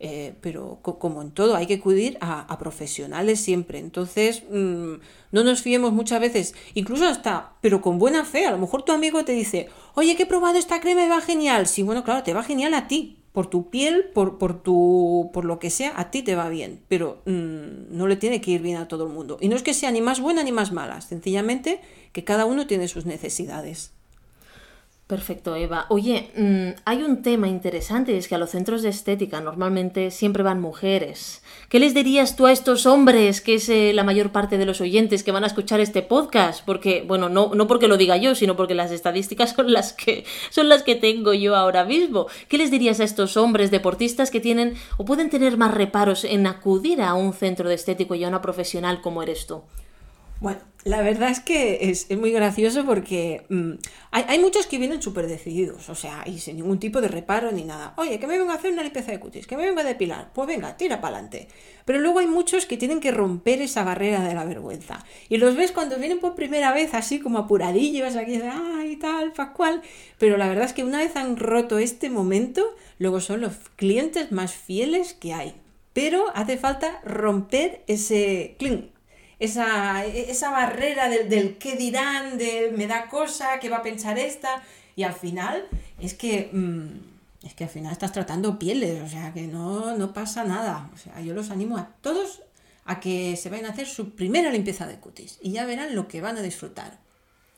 eh, 0.00 0.34
pero 0.40 0.78
como 0.82 1.22
en 1.22 1.30
todo 1.30 1.54
hay 1.54 1.66
que 1.66 1.74
acudir 1.74 2.18
a, 2.20 2.58
profesionales 2.58 3.40
siempre. 3.40 3.78
Entonces, 3.78 4.42
mm, 4.50 4.94
no 5.32 5.44
nos 5.44 5.60
fiemos 5.60 5.92
muchas 5.92 6.20
veces, 6.20 6.54
incluso 6.74 7.06
hasta, 7.06 7.52
pero 7.60 7.80
con 7.80 7.98
buena 7.98 8.24
fe, 8.24 8.46
a 8.46 8.52
lo 8.52 8.58
mejor 8.58 8.82
tu 8.82 8.92
amigo 8.92 9.24
te 9.24 9.32
dice, 9.32 9.68
oye, 9.94 10.16
que 10.16 10.22
he 10.22 10.26
probado 10.26 10.58
esta 10.58 10.80
crema 10.80 11.04
y 11.04 11.08
va 11.08 11.20
genial. 11.20 11.66
Sí, 11.66 11.82
bueno, 11.82 12.04
claro, 12.04 12.22
te 12.22 12.32
va 12.32 12.42
genial 12.42 12.74
a 12.74 12.88
ti, 12.88 13.18
por 13.34 13.48
tu 13.48 13.68
piel, 13.68 14.10
por, 14.14 14.38
por, 14.38 14.62
tu, 14.62 15.30
por 15.32 15.44
lo 15.44 15.58
que 15.58 15.68
sea, 15.68 15.92
a 15.98 16.12
ti 16.12 16.22
te 16.22 16.36
va 16.36 16.48
bien, 16.48 16.84
pero 16.86 17.20
mm, 17.26 17.90
no 17.90 18.06
le 18.06 18.14
tiene 18.14 18.40
que 18.40 18.52
ir 18.52 18.62
bien 18.62 18.76
a 18.76 18.86
todo 18.86 19.08
el 19.08 19.12
mundo. 19.12 19.38
Y 19.40 19.48
no 19.48 19.56
es 19.56 19.64
que 19.64 19.74
sea 19.74 19.90
ni 19.90 20.00
más 20.00 20.20
buena 20.20 20.44
ni 20.44 20.52
más 20.52 20.70
mala, 20.70 21.00
sencillamente 21.00 21.80
que 22.12 22.22
cada 22.22 22.46
uno 22.46 22.68
tiene 22.68 22.86
sus 22.86 23.06
necesidades. 23.06 23.92
Perfecto, 25.06 25.54
Eva. 25.54 25.84
Oye, 25.90 26.30
mm, 26.34 26.80
hay 26.86 27.02
un 27.02 27.20
tema 27.20 27.46
interesante, 27.46 28.16
es 28.16 28.26
que 28.26 28.36
a 28.36 28.38
los 28.38 28.48
centros 28.48 28.80
de 28.80 28.88
estética 28.88 29.42
normalmente 29.42 30.10
siempre 30.10 30.42
van 30.42 30.62
mujeres. 30.62 31.42
¿Qué 31.68 31.78
les 31.78 31.92
dirías 31.92 32.36
tú 32.36 32.46
a 32.46 32.52
estos 32.52 32.86
hombres, 32.86 33.42
que 33.42 33.56
es 33.56 33.68
eh, 33.68 33.92
la 33.92 34.02
mayor 34.02 34.32
parte 34.32 34.56
de 34.56 34.64
los 34.64 34.80
oyentes 34.80 35.22
que 35.22 35.30
van 35.30 35.44
a 35.44 35.48
escuchar 35.48 35.80
este 35.80 36.00
podcast? 36.00 36.64
Porque, 36.64 37.04
bueno, 37.06 37.28
no, 37.28 37.50
no 37.54 37.66
porque 37.66 37.86
lo 37.86 37.98
diga 37.98 38.16
yo, 38.16 38.34
sino 38.34 38.56
porque 38.56 38.74
las 38.74 38.92
estadísticas 38.92 39.50
son 39.56 39.74
las 39.74 39.92
que 39.92 40.24
son 40.48 40.70
las 40.70 40.82
que 40.82 40.94
tengo 40.94 41.34
yo 41.34 41.54
ahora 41.54 41.84
mismo. 41.84 42.26
¿Qué 42.48 42.56
les 42.56 42.70
dirías 42.70 42.98
a 43.00 43.04
estos 43.04 43.36
hombres 43.36 43.70
deportistas 43.70 44.30
que 44.30 44.40
tienen 44.40 44.74
o 44.96 45.04
pueden 45.04 45.28
tener 45.28 45.58
más 45.58 45.74
reparos 45.74 46.24
en 46.24 46.46
acudir 46.46 47.02
a 47.02 47.12
un 47.12 47.34
centro 47.34 47.68
de 47.68 47.74
estético 47.74 48.14
y 48.14 48.24
a 48.24 48.28
una 48.28 48.40
profesional 48.40 49.02
como 49.02 49.22
eres 49.22 49.46
tú? 49.46 49.64
Bueno, 50.40 50.60
la 50.84 51.00
verdad 51.00 51.30
es 51.30 51.40
que 51.40 51.88
es, 51.88 52.10
muy 52.16 52.30
gracioso 52.30 52.84
porque 52.84 53.46
mm, 53.48 53.72
hay, 54.10 54.38
muchos 54.38 54.66
que 54.66 54.78
vienen 54.78 55.00
súper 55.00 55.26
decididos, 55.26 55.88
o 55.88 55.94
sea, 55.94 56.22
y 56.26 56.38
sin 56.38 56.56
ningún 56.56 56.78
tipo 56.78 57.00
de 57.00 57.08
reparo 57.08 57.50
ni 57.52 57.64
nada. 57.64 57.94
Oye, 57.96 58.20
que 58.20 58.26
me 58.26 58.38
vengo 58.38 58.52
a 58.52 58.56
hacer 58.56 58.70
una 58.70 58.82
limpieza 58.82 59.10
de 59.10 59.18
cutis, 59.18 59.46
que 59.46 59.56
me 59.56 59.64
vengo 59.64 59.80
a 59.80 59.84
depilar, 59.84 60.30
pues 60.34 60.46
venga, 60.46 60.76
tira 60.76 61.00
para 61.00 61.16
adelante. 61.16 61.48
Pero 61.86 62.00
luego 62.00 62.18
hay 62.18 62.26
muchos 62.26 62.66
que 62.66 62.76
tienen 62.76 63.00
que 63.00 63.10
romper 63.10 63.62
esa 63.62 63.82
barrera 63.82 64.22
de 64.22 64.34
la 64.34 64.44
vergüenza. 64.44 65.04
Y 65.30 65.38
los 65.38 65.56
ves 65.56 65.72
cuando 65.72 65.96
vienen 65.96 66.20
por 66.20 66.34
primera 66.34 66.72
vez 66.72 66.92
así 66.92 67.18
como 67.18 67.38
apuradillos, 67.38 68.16
aquí, 68.16 68.40
ay, 68.42 68.96
tal, 68.96 69.32
Pascual. 69.32 69.80
Pero 70.18 70.36
la 70.36 70.48
verdad 70.48 70.66
es 70.66 70.74
que 70.74 70.84
una 70.84 70.98
vez 70.98 71.16
han 71.16 71.38
roto 71.38 71.78
este 71.78 72.10
momento, 72.10 72.62
luego 72.98 73.20
son 73.20 73.40
los 73.40 73.54
clientes 73.76 74.32
más 74.32 74.52
fieles 74.52 75.14
que 75.14 75.32
hay. 75.32 75.54
Pero 75.94 76.26
hace 76.34 76.58
falta 76.58 77.00
romper 77.04 77.84
ese 77.86 78.56
clink, 78.58 78.93
esa, 79.38 80.04
esa 80.04 80.50
barrera 80.50 81.08
del, 81.08 81.28
del 81.28 81.58
qué 81.58 81.76
dirán, 81.76 82.38
de 82.38 82.72
me 82.76 82.86
da 82.86 83.08
cosa, 83.08 83.58
qué 83.60 83.68
va 83.68 83.78
a 83.78 83.82
pensar 83.82 84.18
esta. 84.18 84.62
Y 84.96 85.02
al 85.02 85.12
final 85.14 85.64
es 86.00 86.14
que, 86.14 86.50
mm, 86.52 87.46
es 87.46 87.54
que 87.54 87.64
al 87.64 87.70
final 87.70 87.92
estás 87.92 88.12
tratando 88.12 88.58
pieles, 88.58 89.02
o 89.02 89.08
sea 89.08 89.32
que 89.32 89.42
no, 89.42 89.96
no 89.96 90.12
pasa 90.12 90.44
nada. 90.44 90.88
O 90.94 90.98
sea, 90.98 91.20
yo 91.20 91.34
los 91.34 91.50
animo 91.50 91.76
a 91.76 91.88
todos 92.00 92.42
a 92.86 93.00
que 93.00 93.36
se 93.36 93.48
vayan 93.50 93.66
a 93.66 93.70
hacer 93.70 93.86
su 93.86 94.10
primera 94.10 94.50
limpieza 94.50 94.86
de 94.86 94.96
cutis 94.96 95.38
y 95.42 95.52
ya 95.52 95.64
verán 95.64 95.94
lo 95.94 96.06
que 96.06 96.20
van 96.20 96.36
a 96.36 96.42
disfrutar. 96.42 96.98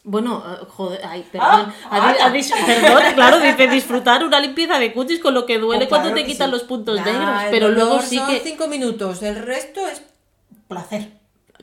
Bueno, 0.08 0.44
eh, 0.46 0.64
joder, 0.68 1.00
ay, 1.04 1.26
perdón. 1.32 1.72
Ha 1.90 2.12
di- 2.12 2.18
ha 2.20 2.30
dis- 2.32 2.52
perdón, 2.64 3.02
claro, 3.16 3.40
dice 3.40 3.66
disfrutar 3.66 4.22
una 4.24 4.38
limpieza 4.38 4.78
de 4.78 4.92
cutis 4.92 5.18
con 5.18 5.34
lo 5.34 5.44
que 5.46 5.58
duele 5.58 5.86
Oh, 5.86 5.88
cuando 5.88 6.14
te 6.14 6.24
quitan 6.24 6.48
sí. 6.48 6.52
los 6.52 6.62
puntos 6.62 6.96
Nah, 7.00 7.04
negros. 7.04 7.42
Pero 7.50 7.68
luego 7.70 8.00
sí 8.00 8.16
son 8.18 8.28
que. 8.30 8.38
cinco 8.40 8.68
minutos, 8.68 9.20
el 9.24 9.34
resto 9.44 9.84
es 9.88 10.00
placer. 10.68 11.10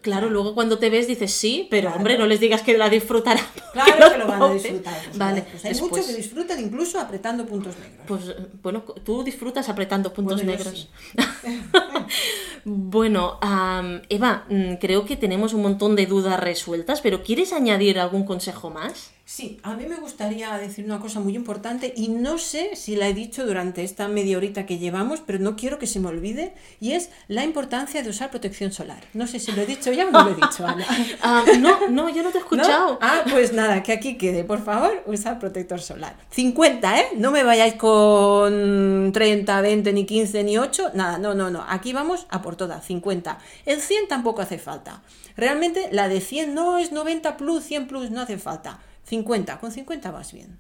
Claro, 0.03 0.29
luego 0.29 0.53
cuando 0.53 0.77
te 0.77 0.89
ves 0.91 1.07
dices 1.07 1.31
sí, 1.33 1.67
pero 1.71 1.83
Claro. 1.87 1.97
hombre, 1.97 2.17
no 2.19 2.27
les 2.27 2.39
digas 2.39 2.61
que 2.61 2.77
la 2.77 2.89
disfrutarán. 2.89 3.43
Claro 3.73 4.11
que 4.11 4.17
lo 4.19 4.27
van 4.27 4.41
a 4.43 4.53
disfrutar. 4.53 5.01
Vale. 5.15 5.41
Pues 5.49 5.65
hay 5.65 5.71
después. 5.71 5.91
muchos 5.91 6.05
que 6.07 6.13
disfrutan 6.15 6.59
incluso 6.59 6.99
apretando 6.99 7.45
puntos 7.45 7.75
negros. 7.77 8.01
Pues 8.05 8.35
bueno, 8.61 8.81
tú 9.03 9.23
disfrutas 9.23 9.67
apretando 9.69 10.13
puntos 10.13 10.43
Bueno, 10.43 10.51
negros. 10.51 10.89
bueno, 12.65 13.37
am, 13.41 14.01
Eva, 14.09 14.45
mm, 14.49 14.75
creo 14.75 15.05
que 15.05 15.15
tenemos 15.15 15.53
un 15.53 15.61
montón 15.61 15.95
de 15.95 16.05
dudas 16.05 16.39
resueltas, 16.39 17.01
pero 17.01 17.23
¿quieres 17.23 17.53
añadir 17.53 17.99
algún 17.99 18.25
consejo 18.25 18.69
más? 18.69 19.11
Sí, 19.25 19.57
a 19.63 19.73
mí 19.75 19.86
me 19.86 19.95
gustaría 19.95 20.53
decir 20.57 20.83
una 20.83 20.99
cosa 20.99 21.21
muy 21.21 21.33
importante 21.33 21.93
y 21.95 22.09
no 22.09 22.38
sé 22.38 22.75
si 22.75 22.97
la 22.97 23.07
he 23.07 23.13
dicho 23.13 23.45
durante 23.45 23.81
esta 23.86 24.09
media 24.09 24.36
horita 24.36 24.65
que 24.65 24.79
llevamos, 24.79 25.21
pero 25.25 25.39
no 25.39 25.55
quiero 25.55 25.79
que 25.79 25.88
se 25.88 26.01
me 26.01 26.09
olvide, 26.09 26.53
y 26.81 26.91
es 26.91 27.09
la 27.29 27.45
importancia 27.45 28.03
de 28.03 28.09
usar 28.09 28.31
protección 28.31 28.73
solar. 28.73 29.01
No 29.13 29.25
sé 29.25 29.39
si 29.39 29.53
lo 29.53 29.62
he 29.62 29.65
dicho 29.65 29.93
ya 29.93 30.07
o 30.07 30.12
no 30.12 30.25
lo 30.25 30.31
he 30.31 30.36
dicho, 30.36 30.67
Ana. 30.67 30.86
Ah, 31.21 31.45
no, 31.59 31.88
no, 31.88 32.09
yo 32.09 32.21
no 32.21 32.31
te 32.31 32.38
he 32.39 32.41
¿No? 32.41 32.45
escuchado. 32.47 32.99
Ah, 33.01 33.23
pues 33.31 33.53
nada, 33.53 33.81
que 33.81 33.93
aquí 33.93 34.17
quede, 34.17 34.43
por 34.43 34.62
favor, 34.62 35.01
usar 35.05 35.39
protector 35.39 35.79
solar. 35.79 36.17
50, 36.31 36.99
¿eh? 36.99 37.05
No 37.15 37.31
me 37.31 37.43
vayáis 37.43 37.75
con 37.75 39.12
30, 39.13 39.62
20, 39.62 39.93
ni 39.93 40.05
15, 40.05 40.43
ni 40.43 40.57
8, 40.57 40.91
nada, 40.95 41.17
no, 41.17 41.33
no, 41.33 41.49
no. 41.49 41.63
Aquí 41.69 41.93
vamos 41.93 42.27
a 42.29 42.41
por 42.41 42.57
todas, 42.57 42.86
50. 42.86 43.39
El 43.65 43.79
100 43.79 44.09
tampoco 44.09 44.41
hace 44.41 44.57
falta. 44.57 45.01
Realmente 45.38 45.88
la 45.91 46.09
de 46.09 46.19
100 46.19 46.53
no 46.53 46.77
es 46.77 46.91
90 46.91 47.38
plus, 47.38 47.63
100 47.63 47.88
plus, 47.88 48.12
no 48.12 48.19
hace 48.19 48.38
falta. 48.38 48.79
50, 49.05 49.59
con 49.59 49.71
50 49.71 50.11
vas 50.11 50.33
bien. 50.33 50.59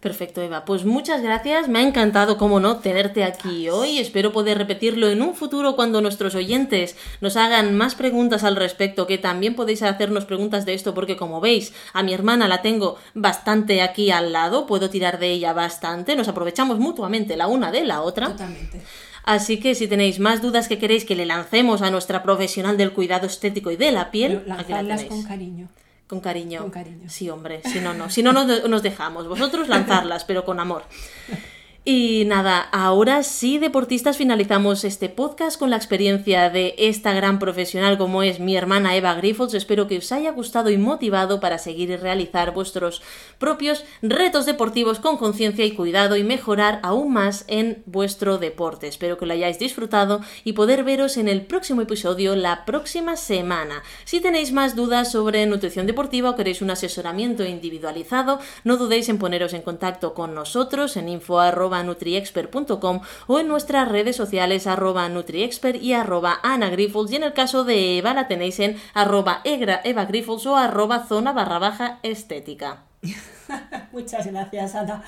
Perfecto, 0.00 0.40
Eva. 0.40 0.64
Pues 0.64 0.84
muchas 0.84 1.22
gracias. 1.22 1.66
Me 1.66 1.80
ha 1.80 1.82
encantado, 1.82 2.38
como 2.38 2.60
no, 2.60 2.76
tenerte 2.76 3.24
aquí 3.24 3.68
hoy. 3.68 3.98
Espero 3.98 4.32
poder 4.32 4.56
repetirlo 4.56 5.08
en 5.08 5.22
un 5.22 5.34
futuro 5.34 5.74
cuando 5.74 6.00
nuestros 6.00 6.36
oyentes 6.36 6.96
nos 7.20 7.36
hagan 7.36 7.76
más 7.76 7.96
preguntas 7.96 8.44
al 8.44 8.54
respecto, 8.54 9.08
que 9.08 9.18
también 9.18 9.56
podéis 9.56 9.82
hacernos 9.82 10.24
preguntas 10.24 10.64
de 10.66 10.74
esto, 10.74 10.94
porque 10.94 11.16
como 11.16 11.40
veis, 11.40 11.72
a 11.94 12.04
mi 12.04 12.14
hermana 12.14 12.46
la 12.46 12.62
tengo 12.62 12.96
bastante 13.14 13.82
aquí 13.82 14.12
al 14.12 14.32
lado, 14.32 14.66
puedo 14.68 14.88
tirar 14.88 15.18
de 15.18 15.32
ella 15.32 15.52
bastante, 15.52 16.14
nos 16.14 16.28
aprovechamos 16.28 16.78
mutuamente 16.78 17.36
la 17.36 17.48
una 17.48 17.72
de 17.72 17.84
la 17.84 18.02
otra. 18.02 18.28
Totalmente. 18.28 18.80
Así 19.24 19.58
que 19.58 19.74
si 19.74 19.88
tenéis 19.88 20.20
más 20.20 20.40
dudas 20.40 20.68
que 20.68 20.78
queréis 20.78 21.04
que 21.04 21.16
le 21.16 21.26
lancemos 21.26 21.82
a 21.82 21.90
nuestra 21.90 22.22
profesional 22.22 22.76
del 22.76 22.92
cuidado 22.92 23.26
estético 23.26 23.72
y 23.72 23.76
de 23.76 23.90
la 23.90 24.12
piel, 24.12 24.42
Pero 24.44 24.54
aquí 24.54 24.72
la 24.72 24.78
tenéis. 24.78 25.04
con 25.06 25.24
cariño. 25.24 25.68
Con 26.08 26.20
cariño. 26.20 26.62
Con 26.62 26.70
cariño. 26.70 27.08
Sí, 27.08 27.28
hombre. 27.28 27.60
Si 27.64 27.80
no, 27.80 27.92
no. 27.92 28.08
Si 28.08 28.22
no, 28.22 28.32
nos, 28.32 28.68
nos 28.68 28.82
dejamos. 28.82 29.28
Vosotros 29.28 29.68
lanzarlas, 29.68 30.24
pero 30.24 30.44
con 30.44 30.58
amor. 30.58 30.84
Y 31.90 32.26
nada, 32.26 32.60
ahora 32.60 33.22
sí, 33.22 33.56
deportistas, 33.56 34.18
finalizamos 34.18 34.84
este 34.84 35.08
podcast 35.08 35.58
con 35.58 35.70
la 35.70 35.76
experiencia 35.76 36.50
de 36.50 36.74
esta 36.76 37.14
gran 37.14 37.38
profesional 37.38 37.96
como 37.96 38.22
es 38.22 38.40
mi 38.40 38.58
hermana 38.58 38.94
Eva 38.94 39.14
Grifols. 39.14 39.54
Espero 39.54 39.88
que 39.88 39.96
os 39.96 40.12
haya 40.12 40.32
gustado 40.32 40.68
y 40.68 40.76
motivado 40.76 41.40
para 41.40 41.56
seguir 41.56 41.88
y 41.88 41.96
realizar 41.96 42.52
vuestros 42.52 43.00
propios 43.38 43.86
retos 44.02 44.44
deportivos 44.44 44.98
con 44.98 45.16
conciencia 45.16 45.64
y 45.64 45.70
cuidado 45.70 46.18
y 46.18 46.24
mejorar 46.24 46.78
aún 46.82 47.14
más 47.14 47.46
en 47.48 47.82
vuestro 47.86 48.36
deporte. 48.36 48.86
Espero 48.86 49.16
que 49.16 49.24
lo 49.24 49.32
hayáis 49.32 49.58
disfrutado 49.58 50.20
y 50.44 50.52
poder 50.52 50.84
veros 50.84 51.16
en 51.16 51.26
el 51.26 51.46
próximo 51.46 51.80
episodio 51.80 52.36
la 52.36 52.66
próxima 52.66 53.16
semana. 53.16 53.82
Si 54.04 54.20
tenéis 54.20 54.52
más 54.52 54.76
dudas 54.76 55.10
sobre 55.10 55.46
nutrición 55.46 55.86
deportiva 55.86 56.28
o 56.28 56.36
queréis 56.36 56.60
un 56.60 56.70
asesoramiento 56.70 57.46
individualizado, 57.46 58.40
no 58.62 58.76
dudéis 58.76 59.08
en 59.08 59.16
poneros 59.16 59.54
en 59.54 59.62
contacto 59.62 60.12
con 60.12 60.34
nosotros 60.34 60.98
en 60.98 61.08
info 61.08 61.40
nutriexpert.com 61.82 63.00
o 63.26 63.38
en 63.40 63.48
nuestras 63.48 63.88
redes 63.88 64.16
sociales 64.16 64.66
arroba 64.66 65.08
nutriexpert 65.08 65.82
y 65.82 65.92
arroba 65.92 66.38
anagrifols 66.42 67.12
y 67.12 67.16
en 67.16 67.22
el 67.24 67.32
caso 67.32 67.64
de 67.64 67.98
Eva 67.98 68.14
la 68.14 68.28
tenéis 68.28 68.58
en 68.60 68.76
arroba 68.94 69.40
egra- 69.44 69.80
evagrifols 69.84 70.46
o 70.46 70.56
arroba 70.56 71.06
zona 71.06 71.32
barra 71.32 71.58
baja 71.58 71.98
estética. 72.02 72.84
Muchas 73.92 74.26
gracias, 74.26 74.74
Ana. 74.74 75.02